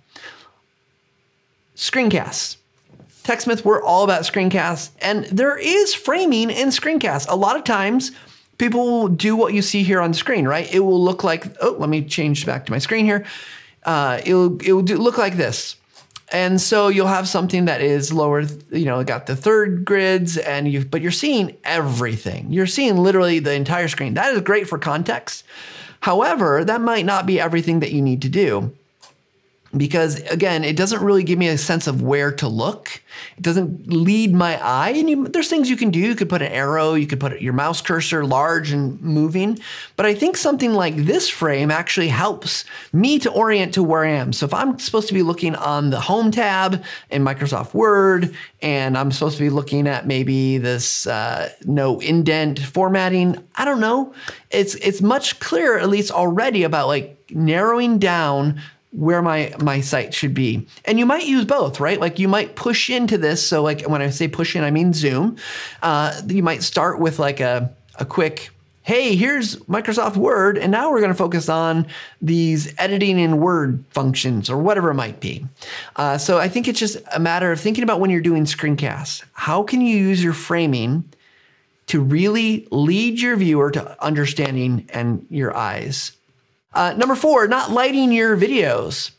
[1.78, 2.58] screencasts
[3.26, 7.26] TechSmith, we're all about screencasts, and there is framing in screencasts.
[7.28, 8.12] A lot of times,
[8.60, 10.72] people will do what you see here on screen, right?
[10.72, 13.26] It will look like, oh, let me change back to my screen here.
[13.84, 15.76] Uh, it'll it will do, look like this.
[16.32, 20.72] And so you'll have something that is lower, you know, got the third grids, and
[20.72, 22.52] you, but you're seeing everything.
[22.52, 24.16] You're seeing literally the entire screen.
[24.16, 25.44] That is great for context.
[26.02, 28.76] However, that might not be everything that you need to do
[29.78, 33.02] because again, it doesn't really give me a sense of where to look.
[33.38, 34.90] It doesn't lead my eye.
[34.92, 36.00] And you, there's things you can do.
[36.00, 39.60] You could put an arrow, you could put your mouse cursor large and moving.
[39.96, 44.12] But I think something like this frame actually helps me to orient to where I
[44.12, 44.34] am.
[44.34, 48.98] So if I'm supposed to be looking on the home tab in Microsoft Word, and
[48.98, 54.14] I'm supposed to be looking at maybe this uh, no indent formatting, I don't know.
[54.52, 58.62] It's it's much clearer, at least already, about like narrowing down
[58.96, 60.68] where my my sight should be.
[60.86, 62.00] And you might use both, right?
[62.00, 63.46] Like you might push into this.
[63.46, 65.38] So like when I say push in, I mean zoom.
[65.82, 68.52] Uh, you might start with like a a quick
[68.86, 71.88] hey, here's Microsoft Word, and now we're going to focus on
[72.22, 75.44] these editing in Word functions or whatever it might be.
[75.96, 79.24] Uh, so I think it's just a matter of thinking about when you're doing screencasts.
[79.34, 81.04] How can you use your framing
[81.88, 86.12] to really lead your viewer to understanding and your eyes?
[86.76, 89.12] Uh, number four, not lighting your videos.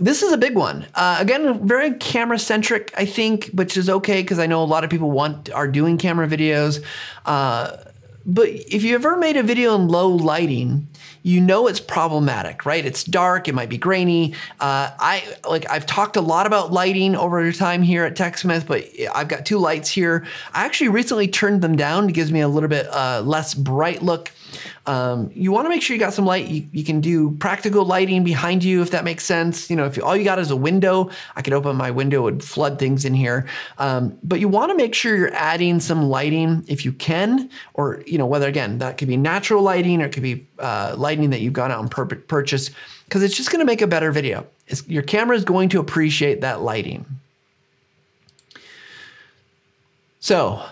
[0.00, 0.86] This is a big one.
[0.94, 4.84] Uh, again, very camera centric, I think, which is okay because I know a lot
[4.84, 6.82] of people want are doing camera videos.
[7.26, 7.76] Uh,
[8.24, 10.86] but if you ever made a video in low lighting,
[11.22, 12.84] you know it's problematic, right?
[12.84, 14.34] It's dark, it might be grainy.
[14.60, 18.88] Uh, I like I've talked a lot about lighting over time here at TechSmith, but
[19.14, 20.26] I've got two lights here.
[20.54, 22.08] I actually recently turned them down.
[22.08, 24.30] It gives me a little bit uh, less bright look.
[24.86, 26.48] Um, you want to make sure you got some light.
[26.48, 29.68] You, you, can do practical lighting behind you if that makes sense.
[29.70, 32.26] You know, if you, all you got is a window, I could open my window
[32.26, 33.46] and flood things in here.
[33.78, 38.02] Um, but you want to make sure you're adding some lighting if you can, or
[38.06, 41.30] you know, whether again that could be natural lighting or it could be uh, lighting
[41.30, 42.72] that you've gone out and pur- purchased,
[43.04, 44.46] because it's just going to make a better video.
[44.66, 47.06] It's, your camera is going to appreciate that lighting.
[50.20, 50.62] So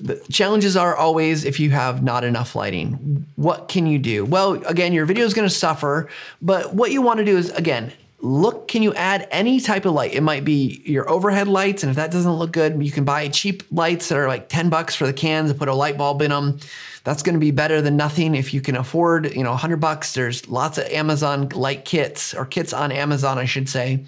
[0.00, 4.24] the challenges are always if you have not enough lighting, what can you do?
[4.24, 6.08] Well, again, your video is going to suffer,
[6.40, 9.94] but what you want to do is again, look, can you add any type of
[9.94, 10.12] light?
[10.12, 13.28] It might be your overhead lights, and if that doesn't look good, you can buy
[13.28, 16.22] cheap lights that are like 10 bucks for the cans and put a light bulb
[16.22, 16.58] in them.
[17.04, 20.12] That's going to be better than nothing if you can afford, you know, 100 bucks.
[20.12, 24.04] There's lots of Amazon light kits or kits on Amazon, I should say,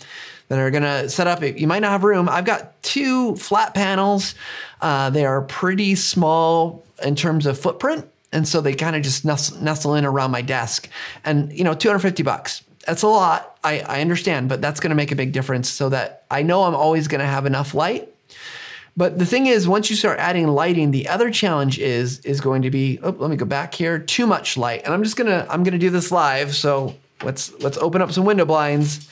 [0.52, 1.42] that are going to set up.
[1.42, 2.28] You might not have room.
[2.28, 4.34] I've got two flat panels.
[4.82, 8.06] Uh, they are pretty small in terms of footprint.
[8.32, 10.90] And so they kind of just nestle in around my desk.
[11.24, 12.62] And, you know, 250 bucks.
[12.86, 13.56] That's a lot.
[13.64, 16.64] I, I understand, but that's going to make a big difference so that I know
[16.64, 18.12] I'm always going to have enough light.
[18.94, 22.60] But the thing is, once you start adding lighting, the other challenge is is going
[22.60, 22.98] to be.
[23.02, 23.98] Oh, let me go back here.
[23.98, 26.54] Too much light, and I'm just gonna I'm gonna do this live.
[26.54, 29.08] So let's let's open up some window blinds.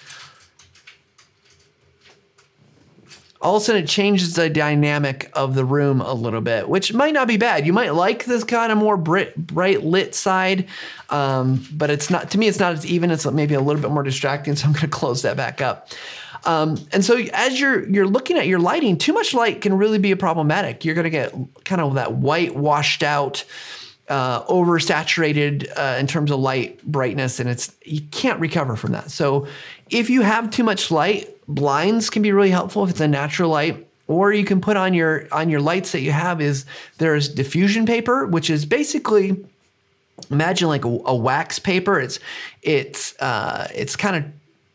[3.41, 6.93] All of a sudden it changes the dynamic of the room a little bit, which
[6.93, 7.67] might not be bad.
[7.67, 10.67] You might like this kind of more bright, bright lit side,
[11.09, 13.11] um, but it's not, to me, it's not as even.
[13.11, 14.55] It's maybe a little bit more distracting.
[14.61, 15.89] So I'm going to close that back up.
[16.45, 19.99] Um, and so as you're you're looking at your lighting, too much light can really
[19.99, 20.85] be problematic.
[20.85, 23.45] You're going to get kind of that white washed out,
[24.09, 29.11] uh, oversaturated uh, in terms of light brightness, and it's you can't recover from that.
[29.11, 29.47] So
[29.91, 33.51] if you have too much light, blinds can be really helpful if it's a natural
[33.51, 36.65] light or you can put on your on your lights that you have is
[36.99, 39.37] there's diffusion paper which is basically
[40.31, 41.99] imagine like a, a wax paper.
[41.99, 42.19] It's
[42.63, 44.25] it's uh, it's kind of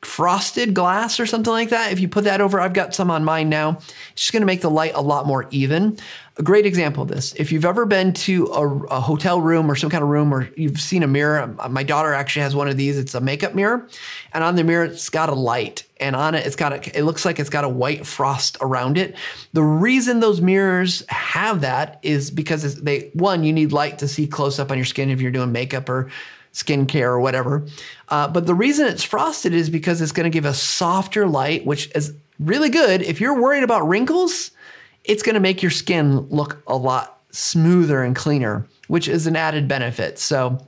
[0.06, 1.92] frosted glass or something like that.
[1.92, 3.78] If you put that over i've got some on mine now.
[4.12, 5.98] It's just going to make the light a lot more even.
[6.38, 9.76] A great example of this if you've ever been to a, a, hotel room or
[9.76, 12.68] some kind of room or you've seen a mirror uh, my daughter actually has one
[12.68, 12.98] of these.
[12.98, 13.88] It's a makeup mirror
[14.34, 17.04] and on the mirror it's got a light and on it it's got a it
[17.04, 19.16] looks like it's got a white frost around it.
[19.54, 24.28] The reason those mirrors have that is because they one you need light to see
[24.28, 26.12] close up on your skin if you're doing makeup or
[26.56, 27.66] skincare or whatever
[28.10, 31.66] uh, but the reason it's frosted is because it's going to give a softer light
[31.66, 34.52] which is really good if you're worried about wrinkles
[35.04, 39.36] it's going to make your skin look a lot smoother and cleaner, which is an
[39.36, 40.18] added benefit.
[40.18, 40.66] So,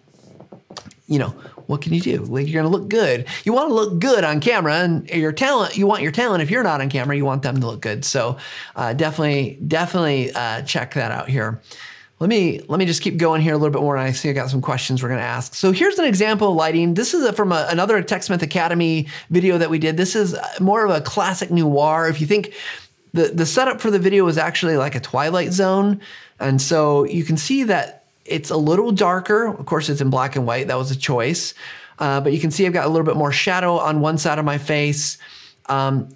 [1.08, 1.30] you know,
[1.67, 2.17] what can you do?
[2.23, 3.26] Like you're going to look good.
[3.45, 5.78] You want to look good on camera, and your talent.
[5.78, 6.43] You want your talent.
[6.43, 8.04] If you're not on camera, you want them to look good.
[8.04, 8.38] So,
[8.76, 11.62] uh, definitely, definitely uh, check that out here.
[12.19, 13.95] Let me let me just keep going here a little bit more.
[13.95, 15.53] And I see I got some questions we're going to ask.
[15.53, 16.95] So here's an example of lighting.
[16.95, 19.97] This is a, from a, another TechSmith Academy video that we did.
[19.97, 22.08] This is more of a classic noir.
[22.08, 22.53] If you think
[23.13, 26.01] the the setup for the video was actually like a twilight zone,
[26.39, 29.45] and so you can see that it's a little darker.
[29.45, 30.67] Of course, it's in black and white.
[30.67, 31.53] That was a choice,
[31.99, 34.39] uh, but you can see I've got a little bit more shadow on one side
[34.39, 35.19] of my face.
[35.67, 36.10] Um,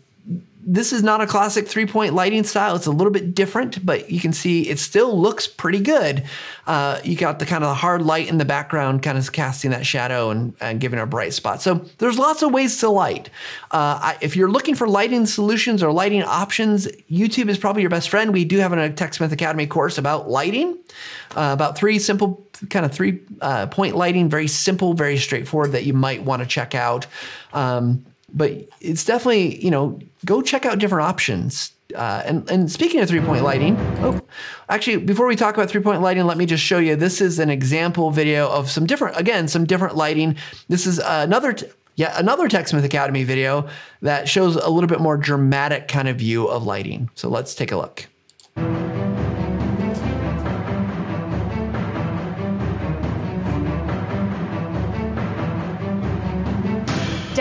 [0.63, 2.75] this is not a classic three point lighting style.
[2.75, 6.23] It's a little bit different, but you can see it still looks pretty good.
[6.67, 9.85] Uh, you got the kind of hard light in the background, kind of casting that
[9.85, 11.61] shadow and, and giving a bright spot.
[11.61, 13.29] So there's lots of ways to light.
[13.71, 17.89] Uh, I, if you're looking for lighting solutions or lighting options, YouTube is probably your
[17.89, 18.31] best friend.
[18.31, 20.77] We do have a TechSmith Academy course about lighting,
[21.35, 25.85] uh, about three simple kind of three uh, point lighting, very simple, very straightforward that
[25.85, 27.07] you might want to check out.
[27.53, 31.71] Um, but it's definitely you know go check out different options.
[31.95, 34.19] Uh, and, and speaking of three point lighting, oh,
[34.69, 36.95] actually, before we talk about three point lighting, let me just show you.
[36.95, 40.37] This is an example video of some different, again, some different lighting.
[40.69, 41.55] This is another,
[41.95, 43.67] yet another TechSmith Academy video
[44.01, 47.09] that shows a little bit more dramatic kind of view of lighting.
[47.15, 48.07] So let's take a look.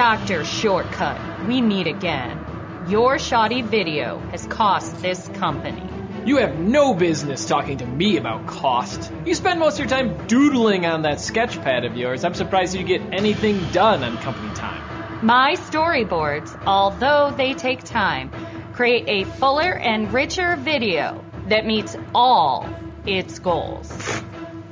[0.00, 0.46] Dr.
[0.46, 2.42] Shortcut, we meet again.
[2.88, 5.86] Your shoddy video has cost this company.
[6.24, 9.12] You have no business talking to me about cost.
[9.26, 12.24] You spend most of your time doodling on that sketch pad of yours.
[12.24, 14.82] I'm surprised you get anything done on company time.
[15.22, 18.30] My storyboards, although they take time,
[18.72, 22.66] create a fuller and richer video that meets all
[23.04, 23.92] its goals.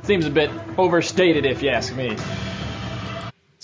[0.04, 2.16] Seems a bit overstated if you ask me.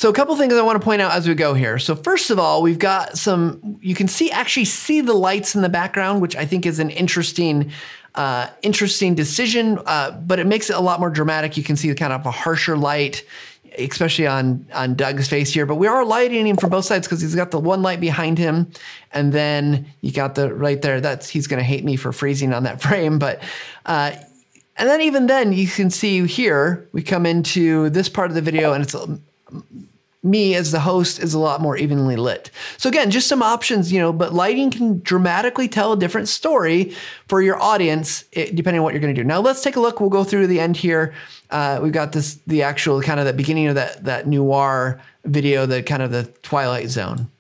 [0.05, 1.79] So a couple things I want to point out as we go here.
[1.79, 3.79] So first of all, we've got some.
[3.81, 6.91] You can see actually see the lights in the background, which I think is an
[6.91, 7.73] interesting,
[8.15, 9.79] uh, interesting decision.
[9.87, 11.57] Uh, but it makes it a lot more dramatic.
[11.57, 13.25] You can see the kind of a harsher light,
[13.79, 15.65] especially on on Doug's face here.
[15.65, 18.37] But we are lighting him from both sides because he's got the one light behind
[18.37, 18.71] him,
[19.11, 21.01] and then you got the right there.
[21.01, 23.43] That's he's going to hate me for freezing on that frame, but.
[23.87, 24.13] Uh,
[24.77, 28.43] and then even then you can see here we come into this part of the
[28.43, 28.97] video and it's
[30.25, 32.51] me as the host is a lot more evenly lit.
[32.79, 36.95] So again, just some options, you know, but lighting can dramatically tell a different story
[37.29, 39.27] for your audience eh, depending on what you're going to do.
[39.27, 40.01] Now let's take a look.
[40.01, 41.15] We'll go through the end here.
[41.51, 45.67] Uh, we've got this the actual kind of the beginning of that that noir video,
[45.67, 47.31] the kind of the twilight zone.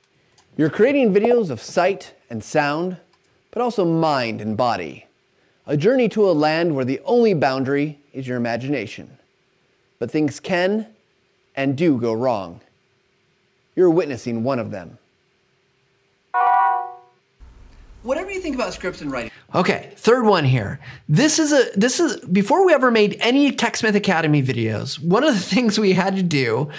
[0.57, 2.99] You're creating videos of sight and sound,
[3.51, 5.07] but also mind and body.
[5.67, 9.19] A journey to a land where the only boundary is your imagination.
[9.99, 10.87] But things can
[11.57, 12.61] and do go wrong.
[13.77, 14.99] You're witnessing one of them.
[18.03, 19.31] Whatever you think about scripts and writing.
[19.55, 20.79] Okay, third one here.
[21.09, 25.03] This is a this is before we ever made any TechSmith Academy videos.
[25.03, 26.71] One of the things we had to do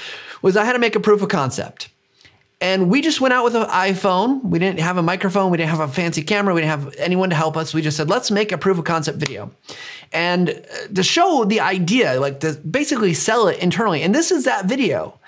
[0.42, 1.90] was I had to make a proof of concept.
[2.62, 4.42] And we just went out with an iPhone.
[4.44, 5.52] We didn't have a microphone.
[5.52, 6.54] We didn't have a fancy camera.
[6.54, 7.74] We didn't have anyone to help us.
[7.74, 9.52] We just said, let's make a proof of concept video.
[10.14, 14.04] And uh, to show the idea, like to basically sell it internally.
[14.04, 15.20] And this is that video.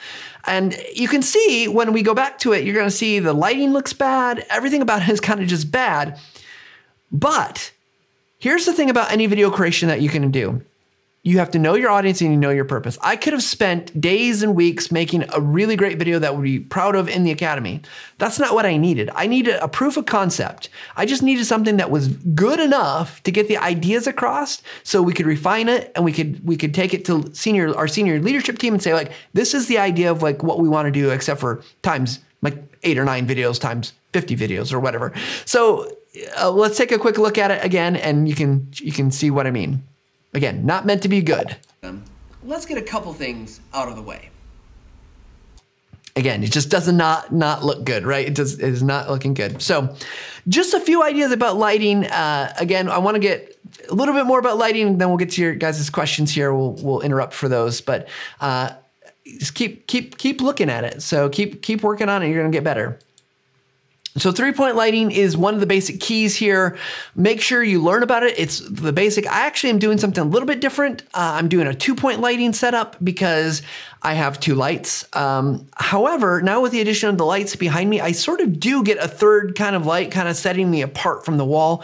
[0.48, 3.34] And you can see when we go back to it, you're going to see the
[3.34, 4.46] lighting looks bad.
[4.50, 6.18] Everything about it is kind of just bad.
[7.12, 7.72] But
[8.40, 10.64] here's the thing about any video creation that you can do
[11.28, 12.98] you have to know your audience and you know your purpose.
[13.02, 16.62] I could have spent days and weeks making a really great video that would be
[16.62, 17.82] proud of in the academy.
[18.18, 19.10] That's not what I needed.
[19.14, 20.70] I needed a proof of concept.
[20.96, 25.12] I just needed something that was good enough to get the ideas across so we
[25.12, 28.58] could refine it and we could we could take it to senior our senior leadership
[28.58, 31.10] team and say like this is the idea of like what we want to do
[31.10, 35.12] except for times like 8 or 9 videos times 50 videos or whatever.
[35.44, 35.92] So
[36.42, 39.30] uh, let's take a quick look at it again and you can you can see
[39.30, 39.84] what I mean.
[40.34, 41.56] Again, not meant to be good.
[42.44, 44.30] Let's get a couple things out of the way.
[46.16, 48.26] Again, it just does not not look good, right?
[48.26, 49.62] It does it is not looking good.
[49.62, 49.96] So,
[50.48, 52.06] just a few ideas about lighting.
[52.06, 53.60] Uh, again, I want to get
[53.90, 56.54] a little bit more about lighting, then we'll get to your guys' questions here.
[56.54, 58.08] We'll we'll interrupt for those, but
[58.42, 58.72] uh,
[59.26, 61.02] just keep keep keep looking at it.
[61.02, 62.30] So keep keep working on it.
[62.30, 62.98] You're gonna get better.
[64.18, 66.78] So three point lighting is one of the basic keys here.
[67.16, 68.38] Make sure you learn about it.
[68.38, 69.28] It's the basic.
[69.28, 71.04] I actually am doing something a little bit different.
[71.14, 73.62] Uh, I'm doing a two point lighting setup because
[74.02, 75.08] I have two lights.
[75.16, 78.84] Um, however, now with the addition of the lights behind me, I sort of do
[78.84, 81.84] get a third kind of light kind of setting me apart from the wall.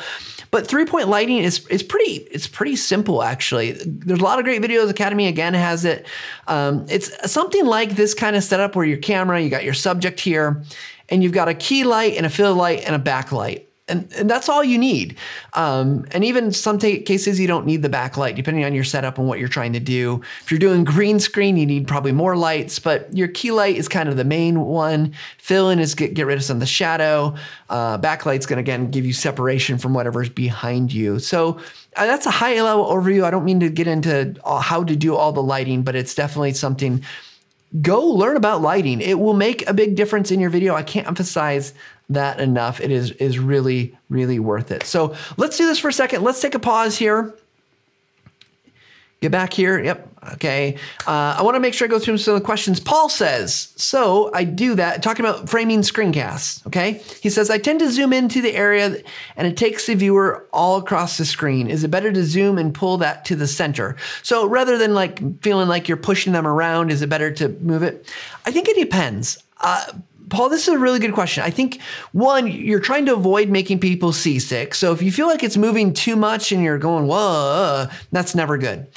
[0.52, 3.72] But three point lighting is is pretty it's pretty simple actually.
[3.86, 4.90] There's a lot of great videos.
[4.90, 6.06] Academy again has it.
[6.48, 10.20] Um, it's something like this kind of setup where your camera, you got your subject
[10.20, 10.64] here,
[11.14, 13.68] and you've got a key light and a fill light and a backlight.
[13.88, 15.18] And, and that's all you need.
[15.54, 19.18] Um, and even some t- cases, you don't need the backlight, depending on your setup
[19.20, 20.22] and what you're trying to do.
[20.42, 23.90] If you're doing green screen, you need probably more lights, but your key light is
[23.90, 25.14] kind of the main one.
[25.38, 27.36] Fill in is get, get rid of some of the shadow.
[27.70, 31.20] Uh, backlight's going to, again, give you separation from whatever's behind you.
[31.20, 31.60] So
[31.98, 33.24] uh, that's a high level overview.
[33.26, 36.54] I don't mean to get into how to do all the lighting, but it's definitely
[36.54, 37.04] something
[37.82, 39.02] go learn about lighting.
[39.02, 40.76] It will make a big difference in your video.
[40.76, 41.74] I can't emphasize
[42.10, 42.82] that enough.
[42.82, 44.84] It is is really really worth it.
[44.84, 46.24] So let's do this for a second.
[46.24, 47.34] Let's take a pause here.
[49.24, 49.82] Get back here.
[49.82, 50.10] Yep.
[50.34, 50.76] Okay.
[51.08, 52.82] Uh, I want to make sure I go through some of the questions.
[52.82, 56.68] Paul says, so I do that, talking about framing screencasts.
[56.68, 57.02] Okay.
[57.22, 58.98] He says, I tend to zoom into the area
[59.38, 61.70] and it takes the viewer all across the screen.
[61.70, 63.96] Is it better to zoom and pull that to the center?
[64.24, 67.82] So rather than like feeling like you're pushing them around, is it better to move
[67.82, 68.12] it?
[68.46, 69.42] I think it depends.
[69.62, 69.86] Uh,
[70.34, 71.44] Paul, this is a really good question.
[71.44, 71.80] I think
[72.12, 74.74] one, you're trying to avoid making people seasick.
[74.74, 78.58] So if you feel like it's moving too much and you're going, whoa, that's never
[78.58, 78.88] good.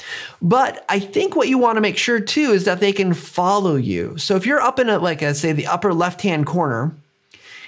[0.41, 3.75] But I think what you want to make sure too is that they can follow
[3.75, 4.17] you.
[4.17, 6.95] So if you're up in a, like, a, say, the upper left hand corner,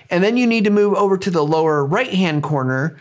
[0.09, 2.99] and then you need to move over to the lower right hand corner,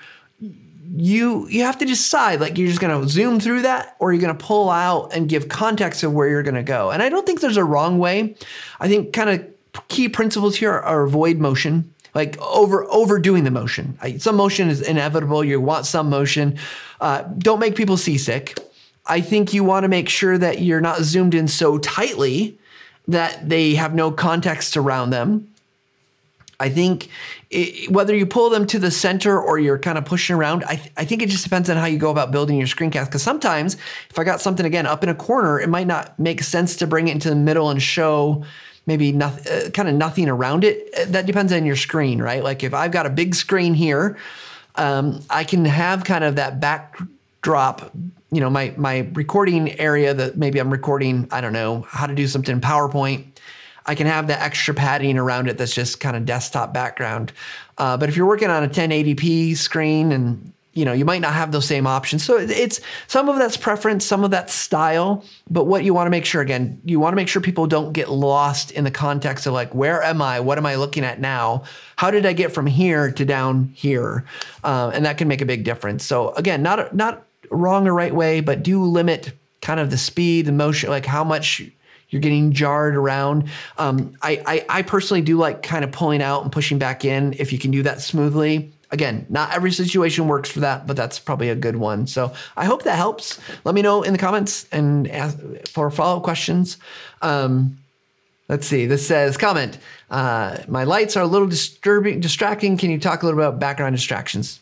[0.97, 4.21] you you have to decide like you're just going to zoom through that or you're
[4.21, 7.11] going to pull out and give context of where you're going to go and i
[7.11, 8.35] don't think there's a wrong way
[8.81, 9.47] i think kind of
[9.89, 13.99] key principles here are avoid motion like over overdoing the motion.
[14.19, 15.45] Some motion is inevitable.
[15.45, 16.59] You want some motion.
[17.01, 18.59] Uh, don't make people seasick.
[19.07, 22.59] I think you want to make sure that you're not zoomed in so tightly
[23.07, 25.49] that they have no context around them.
[26.61, 27.09] I think
[27.51, 30.75] it, whether you pull them to the center or you're kind of pushing around, I,
[30.75, 33.07] th- I think it just depends on how you go about building your screencast.
[33.07, 33.75] Because sometimes
[34.11, 36.87] if I got something again up in a corner, it might not make sense to
[36.87, 38.45] bring it into the middle and show
[38.89, 40.93] maybe nothing, uh, kind of nothing around it.
[40.99, 42.43] Uh, that depends on your screen, right?
[42.43, 44.19] Like if I've got a big screen here,
[44.75, 47.93] um, I can have kind of that backdrop
[48.31, 52.15] you know my my recording area that maybe I'm recording I don't know how to
[52.15, 53.25] do something in PowerPoint
[53.89, 57.33] I can have the extra padding around it that's just kind of desktop background.
[57.79, 61.35] Uh, but if you're working on a 1080p screen and you know you might not
[61.35, 62.23] have those same options.
[62.23, 66.11] So it's some of that's preference some of that's style but what you want to
[66.11, 69.47] make sure again you want to make sure people don't get lost in the context
[69.47, 70.39] of like where am i?
[70.39, 71.65] What am i looking at now?
[71.97, 74.25] How did i get from here to down here?
[74.63, 76.05] Uh, and that can make a big difference.
[76.05, 80.47] So again not not wrong or right way but do limit kind of the speed
[80.47, 81.61] the motion like how much
[82.11, 83.51] you're getting jarred around.
[83.77, 87.35] Um, I, I, I personally do like kind of pulling out and pushing back in
[87.35, 88.73] if you can do that smoothly.
[88.91, 92.07] Again, not every situation works for that, but that's probably a good one.
[92.07, 93.39] So I hope that helps.
[93.65, 96.79] Let me know in the comments and ask for follow up questions.
[97.21, 97.79] Um,
[98.49, 98.87] let's see.
[98.87, 99.79] This says comment.
[100.11, 102.79] Uh, my lights are a little disturbing, distracting.
[102.79, 104.61] Can you talk a little about background distractions?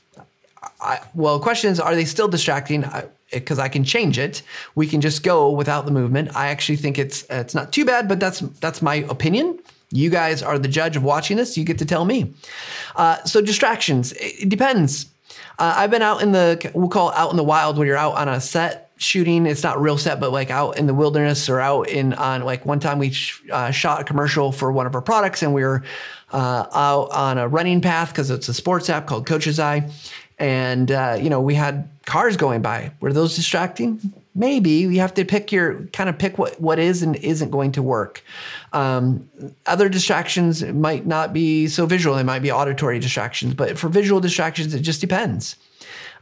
[0.80, 2.84] I, well, question is, are they still distracting?
[3.32, 4.42] because I can change it.
[4.74, 6.34] We can just go without the movement.
[6.36, 9.58] I actually think it's it's not too bad, but that's that's my opinion.
[9.90, 11.56] You guys are the judge of watching this.
[11.56, 12.34] You get to tell me.
[12.96, 14.12] Uh, so distractions.
[14.18, 15.06] It, depends.
[15.58, 18.16] Uh, I've been out in the we'll call out in the wild when you're out
[18.16, 19.46] on a set shooting.
[19.46, 22.66] It's not real set, but like out in the wilderness or out in on like
[22.66, 25.62] one time we sh- uh, shot a commercial for one of our products and we
[25.62, 25.82] were
[26.32, 29.88] uh, out on a running path because it's a sports app called Coach's Eye
[30.38, 35.14] and uh, you know we had cars going by were those distracting maybe you have
[35.14, 38.22] to pick your kind of pick what, what is and isn't going to work.
[38.72, 39.28] Um,
[39.66, 42.16] other distractions might not be so visual.
[42.16, 45.56] They might be auditory distractions but for visual distractions it just depends.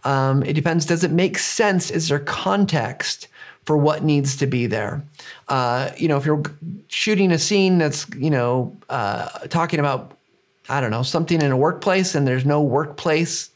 [0.04, 1.90] Um, it depends does it make sense?
[1.90, 3.28] Is there context
[3.64, 5.02] for what needs to be there?
[5.48, 6.42] Uh, you know if you're
[6.88, 10.12] shooting a scene that's you know uh, talking about
[10.70, 13.50] i don't know something in a workplace and there's no workplace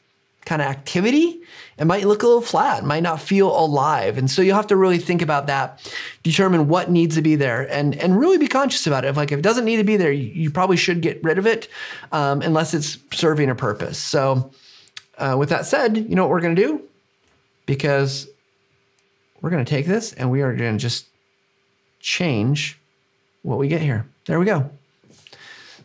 [0.49, 1.43] kind of activity,
[1.79, 4.19] it might look a little flat, might not feel alive.
[4.19, 5.81] And so you'll have to really think about that,
[6.25, 9.09] determine what needs to be there, and and really be conscious about it.
[9.09, 11.39] If like if it doesn't need to be there, you, you probably should get rid
[11.39, 11.69] of it,
[12.11, 13.99] um, unless it's serving a purpose.
[13.99, 14.51] So
[15.19, 16.83] uh, with that said, you know what we're gonna do?
[17.67, 18.29] Because
[19.41, 21.07] we're gonna take this and we are gonna just
[22.01, 22.79] change
[23.43, 24.05] what we get here.
[24.27, 24.71] There we go.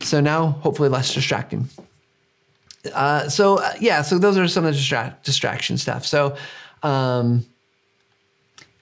[0.02, 1.70] So now hopefully less distracting.
[2.92, 6.06] Uh, so uh, yeah, so those are some of the distra- distraction stuff.
[6.06, 6.36] So
[6.82, 7.46] um,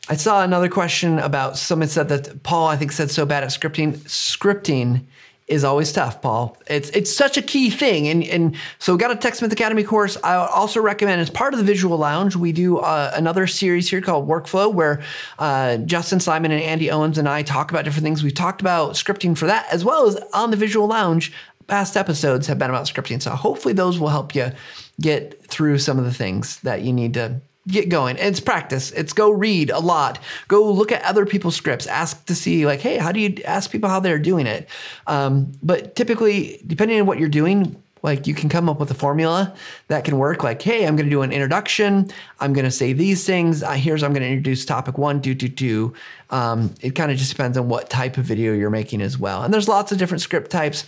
[0.10, 3.50] I saw another question about someone said that Paul I think said so bad at
[3.50, 3.98] scripting.
[4.00, 5.06] Scripting
[5.52, 6.58] is always tough, Paul.
[6.68, 10.18] It's it's such a key thing, and and so got a TechSmith Academy course.
[10.24, 14.02] I also recommend as part of the Visual Lounge, we do uh, another series here
[14.02, 15.04] called Workflow, where
[15.40, 18.24] uh, Justin Simon and Andy Owens and I talk about different things.
[18.24, 21.34] We've talked about scripting for that, as well as on the Visual Lounge
[21.72, 23.22] past episodes have been about scripting.
[23.22, 24.52] So hopefully those will help you
[25.00, 28.18] get through some of the things that you need to get going.
[28.18, 28.92] It's practice.
[28.92, 30.20] It's go read a lot.
[30.50, 31.88] Go look at other people's scripts.
[31.88, 34.68] Ask to see like, hey, how do you ask people how they're doing it?
[35.08, 38.96] Um, but typically, depending on what you're doing, like you can come up with a
[38.96, 39.56] formula
[39.88, 40.44] that can work.
[40.44, 42.12] Like, hey, I'm going to do an introduction.
[42.42, 43.64] I'm going to say these things.
[43.64, 45.94] Uh, here's I'm going to introduce topic one, do, do, do.
[46.32, 49.44] Um, it kind of just depends on what type of video you're making as well.
[49.44, 50.86] And there's lots of different script types.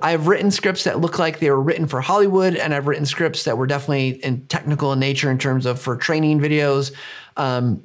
[0.00, 3.44] I've written scripts that look like they were written for Hollywood, and I've written scripts
[3.44, 6.92] that were definitely in technical in nature in terms of for training videos.
[7.36, 7.84] Um,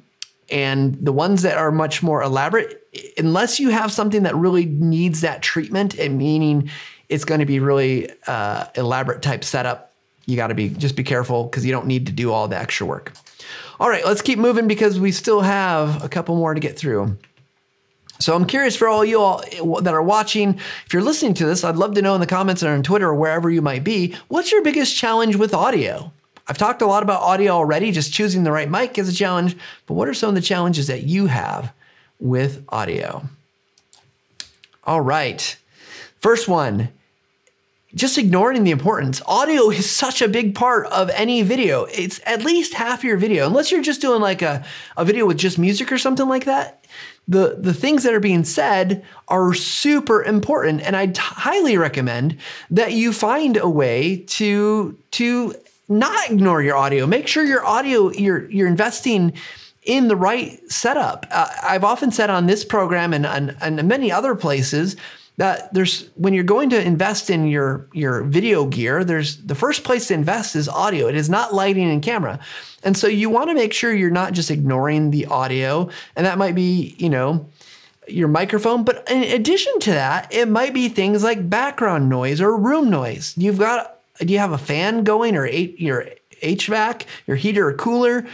[0.50, 2.86] and the ones that are much more elaborate,
[3.16, 6.70] unless you have something that really needs that treatment, and meaning
[7.08, 9.92] it's going to be really uh, elaborate type setup,
[10.26, 12.56] you got to be just be careful because you don't need to do all the
[12.56, 13.12] extra work.
[13.80, 17.18] All right, let's keep moving because we still have a couple more to get through.
[18.24, 20.54] So I'm curious for all you all eh, that are watching,
[20.86, 23.08] if you're listening to this, I'd love to know in the comments or on Twitter
[23.08, 26.10] or wherever you might be, what's your biggest challenge with audio?
[26.48, 29.58] I've talked a lot about audio already, just choosing the right mic is a challenge,
[29.84, 31.74] but what are some of the challenges that you have
[32.18, 33.28] with audio?
[34.84, 35.58] All right.
[36.20, 36.88] First one,
[37.94, 39.20] just ignoring the importance.
[39.26, 41.84] Audio is such a big part of any video.
[41.84, 44.64] It's at least half your video, unless you're just doing like a,
[44.96, 46.84] a video with just music or something like that.
[47.26, 52.36] The, the things that are being said are super important, and I'd highly recommend
[52.70, 55.54] that you find a way to to
[55.88, 57.06] not ignore your audio.
[57.06, 59.32] Make sure your audio you're you're investing
[59.84, 61.26] in the right setup.
[61.30, 64.96] Uh, I've often said on this program and, and and many other places
[65.36, 69.84] that there's when you're going to invest in your your video gear there's the first
[69.84, 71.08] place to invest is audio.
[71.08, 72.38] It is not lighting and camera.
[72.82, 76.38] And so you want to make sure you're not just ignoring the audio and that
[76.38, 77.48] might be you know
[78.06, 82.56] your microphone but in addition to that it might be things like background noise or
[82.56, 83.34] room noise.
[83.36, 86.06] You've got do you have a fan going or your
[86.42, 88.26] hvac your heater or cooler?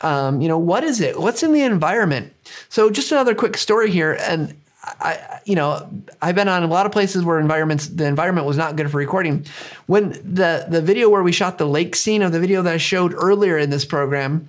[0.00, 1.18] Um, you know what is it?
[1.18, 2.32] What's in the environment?
[2.68, 4.54] So just another quick story here and
[4.86, 5.88] I, you know,
[6.22, 8.98] I've been on a lot of places where environments, the environment was not good for
[8.98, 9.44] recording.
[9.86, 12.76] When the the video where we shot the lake scene of the video that I
[12.76, 14.48] showed earlier in this program,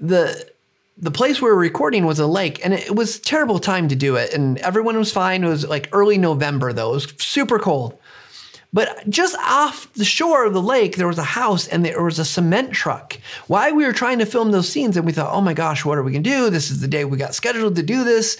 [0.00, 0.50] the
[0.96, 4.16] the place we were recording was a lake, and it was terrible time to do
[4.16, 5.44] it, and everyone was fine.
[5.44, 7.98] It was like early November though; it was super cold.
[8.70, 12.18] But just off the shore of the lake, there was a house and there was
[12.18, 13.18] a cement truck.
[13.46, 15.96] Why we were trying to film those scenes, and we thought, oh my gosh, what
[15.96, 16.50] are we gonna do?
[16.50, 18.36] This is the day we got scheduled to do this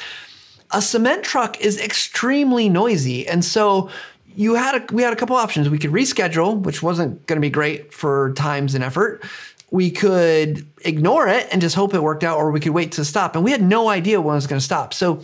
[0.70, 3.26] a cement truck is extremely noisy.
[3.26, 3.90] And so
[4.34, 5.68] you had a, we had a couple options.
[5.68, 9.24] We could reschedule, which wasn't going to be great for times and effort.
[9.70, 13.04] We could ignore it and just hope it worked out, or we could wait to
[13.04, 13.34] stop.
[13.34, 14.94] And we had no idea when it was going to stop.
[14.94, 15.20] So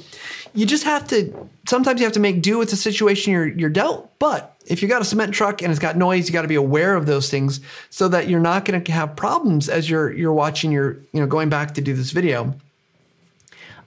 [0.53, 3.71] you just have to, sometimes you have to make do with the situation you're, you're
[3.71, 4.19] dealt.
[4.19, 6.55] But if you got a cement truck and it's got noise, you got to be
[6.57, 10.33] aware of those things so that you're not going to have problems as you're, you're
[10.33, 12.55] watching your, you know, going back to do this video.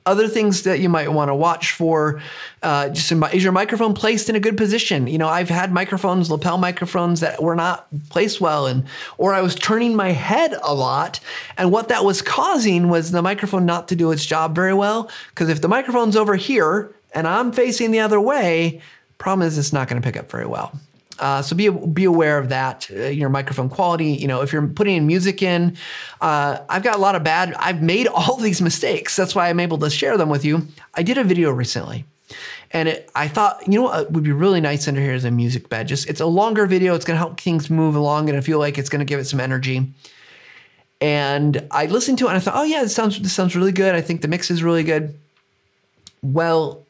[0.08, 2.22] Other things that you might want to watch for,
[2.64, 5.06] uh, just is your microphone placed in a good position?
[5.06, 8.86] You know, I've had microphones, lapel microphones that were not placed well, and
[9.18, 11.20] or I was turning my head a lot,
[11.58, 15.12] and what that was causing was the microphone not to do its job very well.
[15.30, 18.82] Because if the microphone's over here and I'm facing the other way,
[19.18, 20.72] problem is it's not going to pick up very well.
[21.20, 22.90] Uh, so be be aware of that.
[22.92, 24.12] Uh, your microphone quality.
[24.12, 25.78] You know, if you're putting music in,
[26.22, 27.54] uh, I've got a lot of bad.
[27.56, 29.16] I've made all these mistakes.
[29.16, 30.68] That's why I'm able to share them with you.
[30.94, 32.06] I did a video recently,
[32.72, 35.32] and it, I thought, you know, what would be really nice under here is a
[35.32, 35.88] music bed.
[35.88, 36.96] Just it's a longer video.
[36.96, 39.20] It's going to help things move along, and I feel like it's going to give
[39.20, 39.92] it some energy.
[41.00, 43.72] And I listened to it, and I thought, oh yeah, this sounds this sounds really
[43.72, 43.96] good.
[43.96, 45.18] I think the mix is really good.
[46.22, 46.84] Well,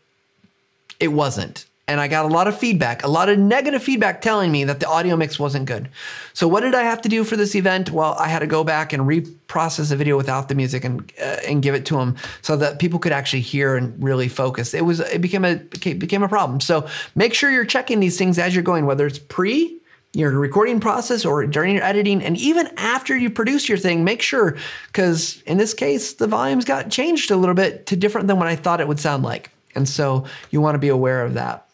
[0.99, 4.51] it wasn't and I got a lot of feedback, a lot of negative feedback telling
[4.51, 5.87] me that the audio mix wasn't good.
[6.33, 7.91] So what did I have to do for this event?
[7.91, 11.37] Well, I had to go back and reprocess the video without the music and uh,
[11.47, 14.73] and give it to them so that people could actually hear and really focus.
[14.73, 16.59] It was it became a became a problem.
[16.59, 19.79] So make sure you're checking these things as you're going, whether it's pre
[20.13, 24.21] your recording process or during your editing and even after you produce your thing make
[24.21, 24.57] sure
[24.87, 28.47] because in this case the volumes got changed a little bit to different than what
[28.47, 31.66] i thought it would sound like and so you want to be aware of that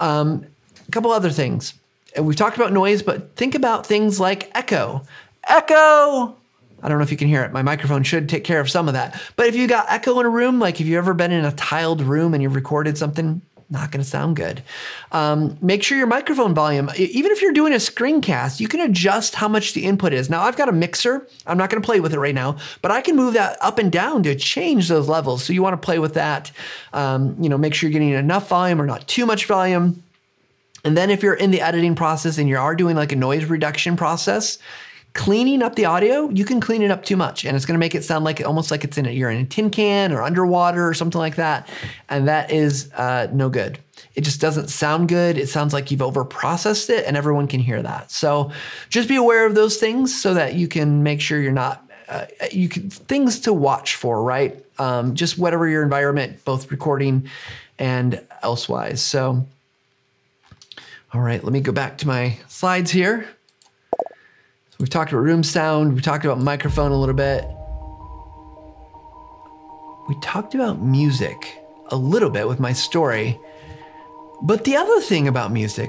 [0.00, 0.46] um,
[0.86, 1.74] a couple other things.
[2.18, 5.02] We've talked about noise, but think about things like echo.
[5.44, 6.36] Echo!
[6.82, 7.52] I don't know if you can hear it.
[7.52, 9.20] My microphone should take care of some of that.
[9.36, 11.52] But if you got echo in a room, like if you've ever been in a
[11.52, 14.62] tiled room and you've recorded something, not going to sound good.
[15.10, 19.34] Um, make sure your microphone volume, even if you're doing a screencast, you can adjust
[19.34, 20.30] how much the input is.
[20.30, 21.26] Now, I've got a mixer.
[21.46, 23.78] I'm not going to play with it right now, but I can move that up
[23.78, 25.42] and down to change those levels.
[25.42, 26.52] So you want to play with that.
[26.92, 30.02] Um, you know, make sure you're getting enough volume or not too much volume.
[30.84, 33.46] And then if you're in the editing process and you are doing like a noise
[33.46, 34.58] reduction process,
[35.16, 37.78] cleaning up the audio, you can clean it up too much and it's going to
[37.78, 40.22] make it sound like almost like it's in a, you're in a tin can or
[40.22, 41.68] underwater or something like that.
[42.10, 43.78] And that is uh, no good.
[44.14, 45.38] It just doesn't sound good.
[45.38, 48.10] It sounds like you've over processed it and everyone can hear that.
[48.10, 48.52] So
[48.90, 52.26] just be aware of those things so that you can make sure you're not, uh,
[52.52, 54.62] you can, things to watch for, right?
[54.78, 57.28] Um, just whatever your environment, both recording
[57.78, 59.00] and elsewise.
[59.00, 59.46] So,
[61.14, 63.26] all right, let me go back to my slides here.
[64.78, 67.48] We've talked about room sound, we talked about microphone a little bit.
[70.06, 73.40] We talked about music a little bit with my story.
[74.42, 75.88] But the other thing about music,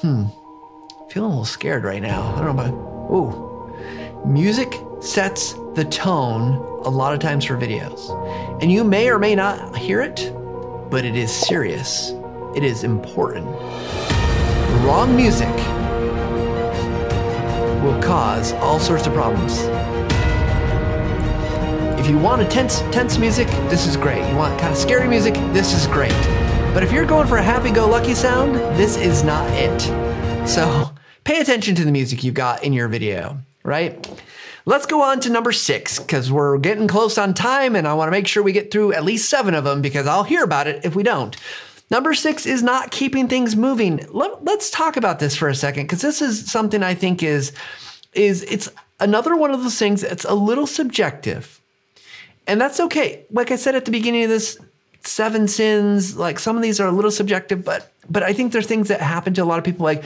[0.00, 0.26] hmm,
[1.08, 2.34] feeling a little scared right now.
[2.34, 2.74] I don't know about,
[3.10, 4.26] ooh.
[4.26, 8.10] music sets the tone a lot of times for videos.
[8.60, 10.30] And you may or may not hear it,
[10.90, 12.12] but it is serious.
[12.54, 13.46] It is important.
[14.84, 15.48] Wrong music
[17.82, 19.58] will cause all sorts of problems.
[21.98, 24.28] If you want a tense, tense music, this is great.
[24.30, 26.12] You want kind of scary music, this is great.
[26.72, 29.80] But if you're going for a happy-go-lucky sound, this is not it.
[30.48, 30.90] So
[31.24, 34.08] pay attention to the music you've got in your video, right?
[34.66, 38.08] Let's go on to number six because we're getting close on time and I want
[38.08, 40.66] to make sure we get through at least seven of them because I'll hear about
[40.66, 41.36] it if we don't.
[41.90, 44.06] Number six is not keeping things moving.
[44.10, 47.52] Let, us talk about this for a second because this is something I think is
[48.12, 48.68] is it's
[48.98, 51.60] another one of those things that's a little subjective,
[52.46, 53.24] and that's okay.
[53.30, 54.56] Like I said at the beginning of this,
[55.02, 56.16] seven sins.
[56.16, 59.00] Like some of these are a little subjective, but but I think there's things that
[59.00, 59.84] happen to a lot of people.
[59.84, 60.04] Like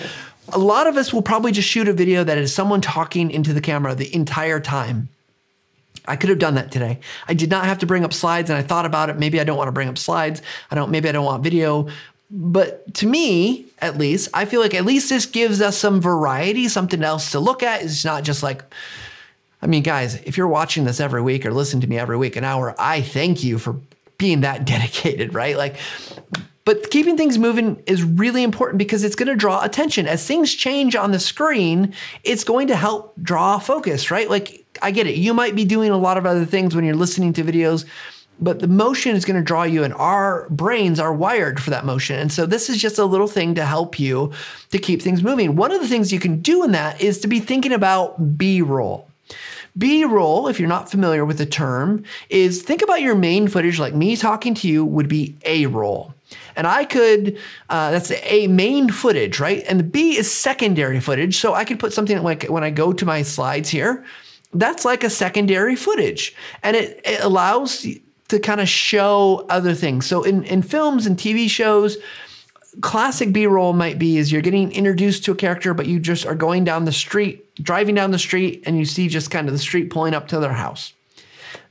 [0.52, 3.52] a lot of us will probably just shoot a video that is someone talking into
[3.52, 5.08] the camera the entire time.
[6.06, 7.00] I could have done that today.
[7.28, 9.18] I did not have to bring up slides and I thought about it.
[9.18, 10.42] Maybe I don't want to bring up slides.
[10.70, 11.88] I don't, maybe I don't want video.
[12.30, 16.68] But to me, at least, I feel like at least this gives us some variety,
[16.68, 17.82] something else to look at.
[17.82, 18.62] It's not just like,
[19.62, 22.36] I mean, guys, if you're watching this every week or listen to me every week,
[22.36, 23.76] an hour, I thank you for
[24.18, 25.56] being that dedicated, right?
[25.56, 25.76] Like,
[26.64, 30.06] but keeping things moving is really important because it's going to draw attention.
[30.06, 31.94] As things change on the screen,
[32.24, 34.28] it's going to help draw focus, right?
[34.28, 35.16] Like, I get it.
[35.16, 37.84] You might be doing a lot of other things when you're listening to videos,
[38.40, 41.84] but the motion is going to draw you, and our brains are wired for that
[41.84, 42.18] motion.
[42.18, 44.32] And so, this is just a little thing to help you
[44.70, 45.56] to keep things moving.
[45.56, 48.62] One of the things you can do in that is to be thinking about B
[48.62, 49.08] roll.
[49.76, 53.80] B roll, if you're not familiar with the term, is think about your main footage,
[53.80, 56.14] like me talking to you, would be A roll.
[56.56, 59.64] And I could, uh, that's a main footage, right?
[59.68, 61.38] And the B is secondary footage.
[61.38, 64.04] So I could put something like when I go to my slides here,
[64.54, 66.34] that's like a secondary footage.
[66.62, 67.86] And it, it allows
[68.28, 70.06] to kind of show other things.
[70.06, 71.98] So in, in films and TV shows,
[72.80, 76.34] classic b-roll might be is you're getting introduced to a character but you just are
[76.34, 79.60] going down the street driving down the street and you see just kind of the
[79.60, 80.92] street pulling up to their house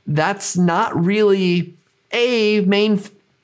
[0.06, 1.74] that's not really
[2.12, 2.98] a main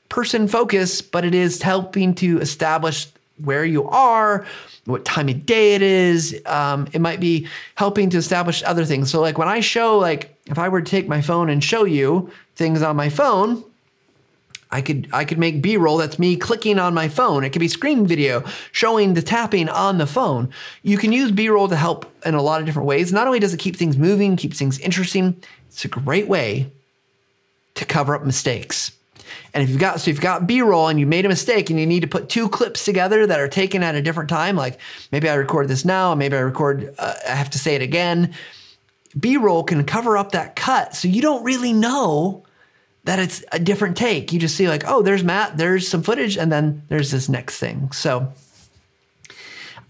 [0.08, 3.08] person focus but it is helping to establish
[3.44, 4.46] where you are
[4.86, 9.10] what time of day it is um, it might be helping to establish other things
[9.10, 11.84] so like when i show like if i were to take my phone and show
[11.84, 13.62] you things on my phone
[14.72, 17.44] I could I could make B-roll that's me clicking on my phone.
[17.44, 20.50] It could be screen video showing the tapping on the phone.
[20.82, 23.12] You can use B-roll to help in a lot of different ways.
[23.12, 26.70] Not only does it keep things moving, keeps things interesting, it's a great way
[27.74, 28.92] to cover up mistakes.
[29.52, 31.86] And if you've got so you've got B-roll and you made a mistake and you
[31.86, 34.78] need to put two clips together that are taken at a different time, like
[35.10, 38.34] maybe I record this now, maybe I record uh, I have to say it again.
[39.18, 42.44] B-roll can cover up that cut so you don't really know
[43.04, 44.32] that it's a different take.
[44.32, 47.58] You just see like, oh, there's Matt, there's some footage, and then there's this next
[47.58, 47.90] thing.
[47.92, 48.32] So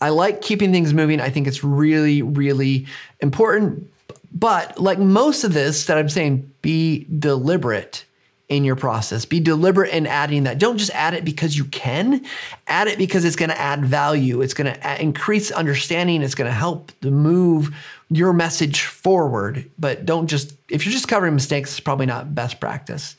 [0.01, 1.21] I like keeping things moving.
[1.21, 2.87] I think it's really, really
[3.21, 3.91] important.
[4.33, 8.05] But like most of this that I'm saying, be deliberate
[8.51, 9.25] in your process.
[9.25, 10.59] Be deliberate in adding that.
[10.59, 12.27] Don't just add it because you can.
[12.67, 14.43] Add it because it's going to add value.
[14.43, 16.21] It's going to increase understanding.
[16.21, 17.75] It's going to help to move
[18.11, 19.71] your message forward.
[19.79, 23.17] But don't just, if you're just covering mistakes, it's probably not best practice.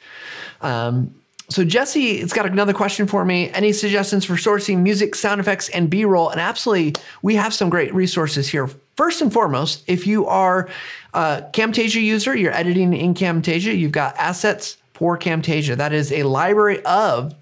[0.59, 1.15] Um,
[1.49, 3.49] so Jesse, it's got another question for me.
[3.51, 6.29] Any suggestions for sourcing music, sound effects, and B-roll?
[6.29, 8.69] And absolutely, we have some great resources here.
[8.97, 10.69] First and foremost, if you are
[11.13, 15.75] a Camtasia user, you're editing in Camtasia, you've got assets for Camtasia.
[15.75, 17.33] That is a library of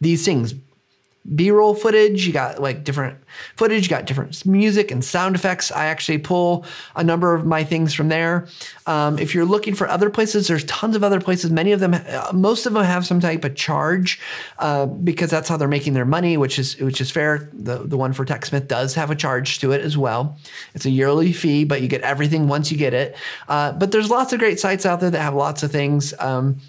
[0.00, 0.54] these things.
[1.34, 3.18] B-roll footage you got like different
[3.56, 5.72] footage you got different music and sound effects.
[5.72, 8.46] I actually pull a number of my things from there.
[8.86, 11.50] Um, if you're looking for other places there's tons of other places.
[11.50, 14.20] Many of them uh, most of them have some type of charge
[14.58, 17.50] uh, because that's how they're making their money which is which is fair.
[17.52, 20.36] The, the one for techsmith does have a charge to it as well.
[20.74, 23.16] It's a yearly fee but you get everything once you get it.
[23.48, 26.14] Uh, but there's lots of great sites out there that have lots of things.
[26.20, 26.60] Um,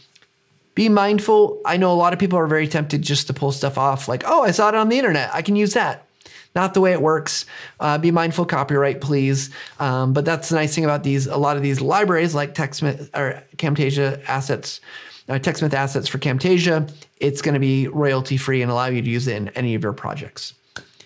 [0.77, 1.59] be mindful.
[1.65, 4.21] I know a lot of people are very tempted just to pull stuff off, like,
[4.27, 5.31] oh, I saw it on the internet.
[5.33, 6.05] I can use that.
[6.53, 7.47] Not the way it works.
[7.79, 9.49] Uh, be mindful, copyright, please.
[9.79, 11.25] Um, but that's the nice thing about these.
[11.25, 14.79] A lot of these libraries, like TechSmith or Camtasia assets,
[15.27, 16.87] uh, TechSmith assets for Camtasia,
[17.19, 19.81] it's going to be royalty free and allow you to use it in any of
[19.81, 20.53] your projects.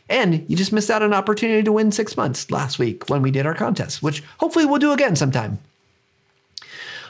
[0.10, 3.22] And you just missed out on an opportunity to win six months last week when
[3.22, 5.60] we did our contest, which hopefully we'll do again sometime.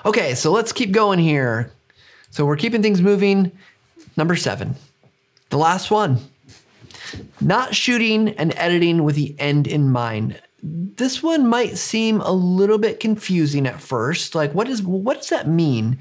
[0.05, 1.71] Okay, so let's keep going here.
[2.31, 3.51] So we're keeping things moving.
[4.17, 4.75] Number seven,
[5.49, 6.17] the last one.
[7.39, 10.41] Not shooting and editing with the end in mind.
[10.63, 14.35] this one might seem a little bit confusing at first.
[14.35, 15.97] Like, what is what does that mean?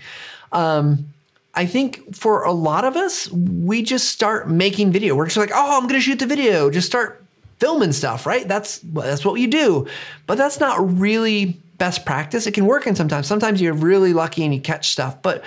[0.52, 1.06] Um,
[1.54, 5.16] I think for a lot of us, we just start making video.
[5.16, 6.70] We're just like, oh, I'm gonna shoot the video.
[6.70, 7.24] Just start
[7.58, 8.46] filming stuff, right?
[8.46, 9.86] That's that's what you do.
[10.26, 12.46] But that's not really best practice.
[12.46, 13.26] It can work in sometimes.
[13.26, 15.42] Sometimes you're really lucky and you catch stuff, but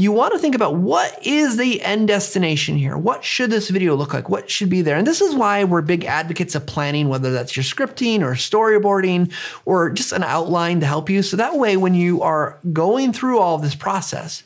[0.00, 2.96] you want to think about what is the end destination here?
[2.96, 4.28] What should this video look like?
[4.28, 4.96] What should be there?
[4.96, 9.32] And this is why we're big advocates of planning, whether that's your scripting or storyboarding
[9.64, 11.22] or just an outline to help you.
[11.22, 14.42] So that way, when you are going through all of this process,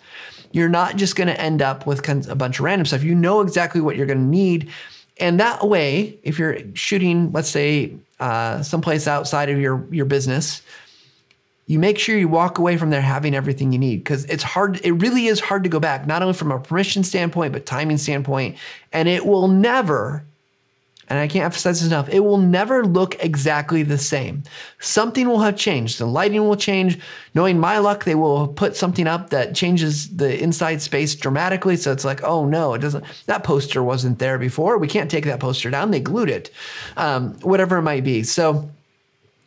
[0.53, 3.03] you're not just going to end up with a bunch of random stuff.
[3.03, 4.71] You know exactly what you're going to need.
[5.19, 10.63] And that way, if you're shooting, let's say, uh, someplace outside of your, your business,
[11.67, 14.81] you make sure you walk away from there having everything you need because it's hard
[14.85, 17.99] it really is hard to go back not only from a permission standpoint but timing
[17.99, 18.57] standpoint
[18.93, 20.25] and it will never
[21.09, 24.43] and I can't emphasize this enough, it will never look exactly the same.
[24.79, 25.99] Something will have changed.
[25.99, 26.99] The lighting will change.
[27.35, 31.77] Knowing my luck, they will put something up that changes the inside space dramatically.
[31.77, 34.79] So it's like, oh no, it doesn't, that poster wasn't there before.
[34.79, 35.91] We can't take that poster down.
[35.91, 36.51] They glued it,
[36.97, 38.23] um, whatever it might be.
[38.23, 38.71] So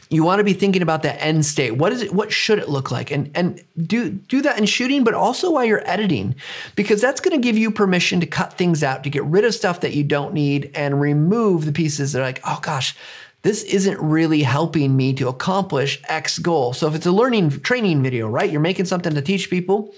[0.10, 1.72] you want to be thinking about the end state.
[1.72, 2.14] What is it?
[2.14, 3.12] What should it look like?
[3.12, 6.36] And and do do that in shooting, but also while you're editing,
[6.76, 9.54] because that's going to give you permission to cut things out, to get rid of
[9.54, 12.96] stuff that you don't need, and remove the pieces that are like, oh gosh,
[13.42, 16.74] this isn't really helping me to accomplish X goal.
[16.74, 18.50] So if it's a learning training video, right?
[18.50, 19.94] You're making something to teach people.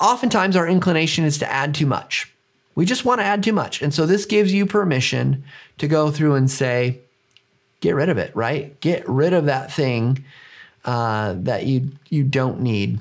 [0.00, 2.32] Oftentimes our inclination is to add too much.
[2.74, 3.82] We just want to add too much.
[3.82, 5.44] And so this gives you permission
[5.78, 7.00] to go through and say,
[7.80, 8.78] get rid of it, right?
[8.80, 10.24] Get rid of that thing
[10.84, 13.00] uh, that you you don't need.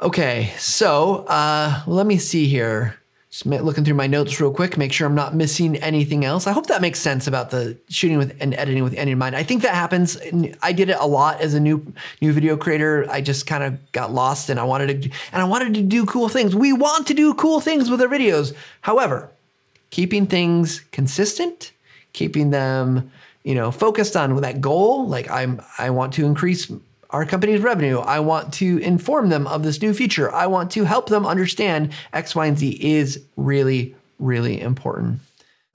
[0.00, 2.98] Okay, so uh, let me see here.
[3.30, 6.46] Just looking through my notes real quick, make sure I'm not missing anything else.
[6.46, 9.36] I hope that makes sense about the shooting with and editing with end in mind.
[9.36, 10.16] I think that happens.
[10.62, 13.06] I did it a lot as a new new video creator.
[13.10, 16.06] I just kind of got lost, and I wanted to and I wanted to do
[16.06, 16.54] cool things.
[16.54, 18.54] We want to do cool things with our videos.
[18.82, 19.30] However,
[19.90, 21.72] keeping things consistent
[22.16, 23.12] keeping them,
[23.44, 25.06] you know, focused on that goal.
[25.06, 26.72] Like I'm, I want to increase
[27.10, 27.98] our company's revenue.
[27.98, 30.32] I want to inform them of this new feature.
[30.34, 35.20] I want to help them understand X, Y, and Z is really, really important.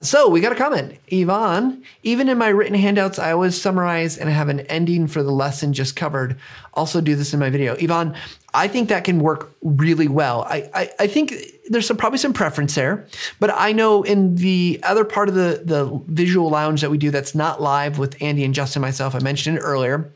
[0.02, 0.98] So we got a comment.
[1.06, 5.22] Yvonne, even in my written handouts, I always summarize and I have an ending for
[5.22, 6.36] the lesson just covered.
[6.74, 7.74] Also do this in my video.
[7.74, 8.16] Yvonne,
[8.52, 10.42] I think that can work really well.
[10.42, 11.34] I, I, I think
[11.68, 13.06] there's some probably some preference there,
[13.38, 17.12] but I know in the other part of the, the visual lounge that we do
[17.12, 20.10] that's not live with Andy and Justin myself, I mentioned it earlier,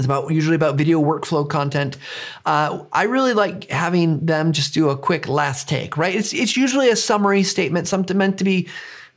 [0.00, 1.96] it's about usually about video workflow content.
[2.44, 6.14] Uh, I really like having them just do a quick last take, right?
[6.14, 8.68] It's it's usually a summary statement, something meant to be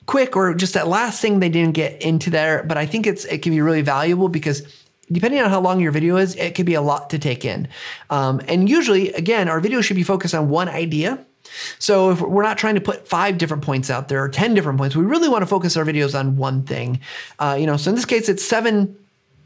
[0.05, 2.63] quick or just that last thing they didn't get into there.
[2.63, 4.61] But I think it's it can be really valuable because
[5.11, 7.67] depending on how long your video is, it could be a lot to take in.
[8.09, 11.25] Um, and usually, again, our video should be focused on one idea.
[11.77, 14.79] So if we're not trying to put five different points out there or 10 different
[14.79, 16.99] points, we really want to focus our videos on one thing.
[17.38, 18.95] Uh, you know, so in this case, it's seven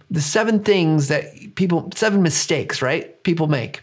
[0.09, 3.21] the seven things that people, seven mistakes, right?
[3.23, 3.81] People make.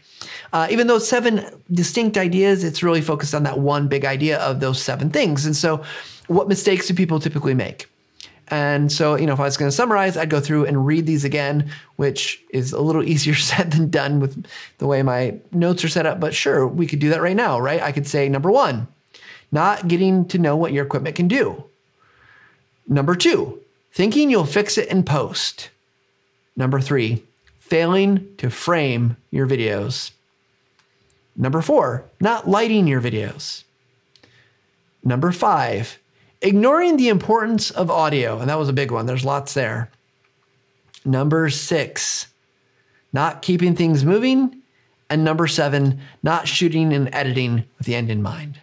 [0.52, 4.60] Uh, even though seven distinct ideas, it's really focused on that one big idea of
[4.60, 5.44] those seven things.
[5.44, 5.82] And so,
[6.28, 7.88] what mistakes do people typically make?
[8.48, 11.06] And so, you know, if I was going to summarize, I'd go through and read
[11.06, 14.46] these again, which is a little easier said than done with
[14.78, 16.20] the way my notes are set up.
[16.20, 17.82] But sure, we could do that right now, right?
[17.82, 18.86] I could say number one,
[19.50, 21.64] not getting to know what your equipment can do.
[22.86, 23.60] Number two,
[23.92, 25.70] thinking you'll fix it in post.
[26.56, 27.24] Number three,
[27.58, 30.12] failing to frame your videos.
[31.36, 33.64] Number four, not lighting your videos.
[35.02, 35.98] Number five,
[36.40, 38.38] ignoring the importance of audio.
[38.38, 39.06] And that was a big one.
[39.06, 39.90] There's lots there.
[41.04, 42.28] Number six,
[43.12, 44.62] not keeping things moving.
[45.10, 48.60] And number seven, not shooting and editing with the end in mind.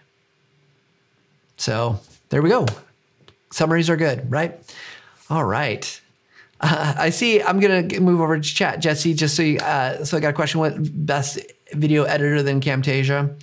[1.57, 2.65] So there we go.
[3.51, 4.59] Summaries are good, right?
[5.29, 6.01] All right.
[6.61, 7.41] Uh, I see.
[7.41, 9.13] I'm gonna move over to chat, Jesse.
[9.13, 10.59] Just so you, uh, so I got a question.
[10.59, 11.39] What best
[11.73, 13.33] video editor than Camtasia?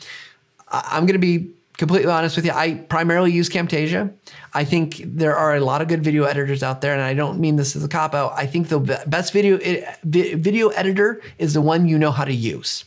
[0.69, 2.53] I'm gonna be completely honest with you.
[2.53, 4.13] I primarily use Camtasia.
[4.55, 7.41] I think there are a lot of good video editors out there, and I don't
[7.41, 8.33] mean this as a cop out.
[8.37, 9.59] I think the best video
[10.05, 12.85] video editor is the one you know how to use.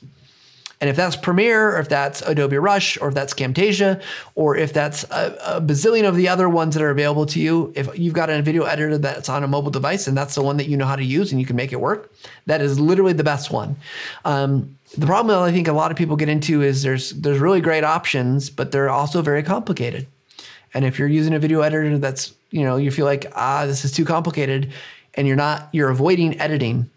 [0.81, 4.01] And if that's Premiere, or if that's Adobe Rush, or if that's Camtasia,
[4.35, 7.71] or if that's a, a, bazillion of the other ones that are available to you,
[7.75, 10.57] if you've got a video editor that's on a mobile device and that's the one
[10.57, 12.11] that you know how to use and you can make it work,
[12.47, 13.75] that is literally the best one.
[14.25, 17.39] Um, the problem that I think a lot of people get into is there's there's
[17.39, 20.07] really great options, but they're also very complicated.
[20.73, 23.85] And if you're using a video editor that's, you know, you feel like, ah, this
[23.85, 24.71] is too complicated
[25.15, 26.89] and you're not, you're avoiding editing,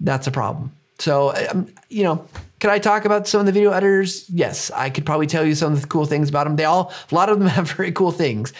[0.00, 0.72] that's a problem.
[0.98, 2.26] So, um, you know,
[2.62, 4.30] could I talk about some of the video editors?
[4.30, 6.54] Yes, I could probably tell you some of the cool things about them.
[6.54, 8.52] They all, a lot of them have very cool things.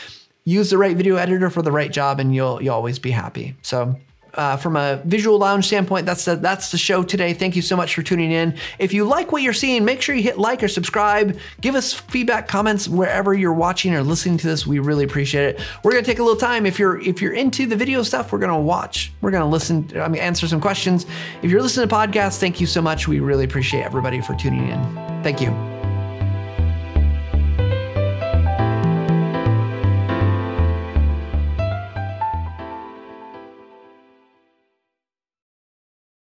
[0.44, 3.54] Use the right video editor for the right job, and you'll you'll always be happy.
[3.62, 3.94] So
[4.34, 7.34] uh, from a visual lounge standpoint, that's the, that's the show today.
[7.34, 8.56] Thank you so much for tuning in.
[8.78, 11.38] If you like what you're seeing, make sure you hit like or subscribe.
[11.60, 14.66] Give us feedback, comments wherever you're watching or listening to this.
[14.66, 15.60] We really appreciate it.
[15.82, 16.66] We're gonna take a little time.
[16.66, 19.12] If you're if you're into the video stuff, we're gonna watch.
[19.20, 19.90] We're gonna listen.
[19.96, 21.06] I mean, answer some questions.
[21.42, 23.08] If you're listening to podcasts, thank you so much.
[23.08, 25.22] We really appreciate everybody for tuning in.
[25.22, 25.71] Thank you.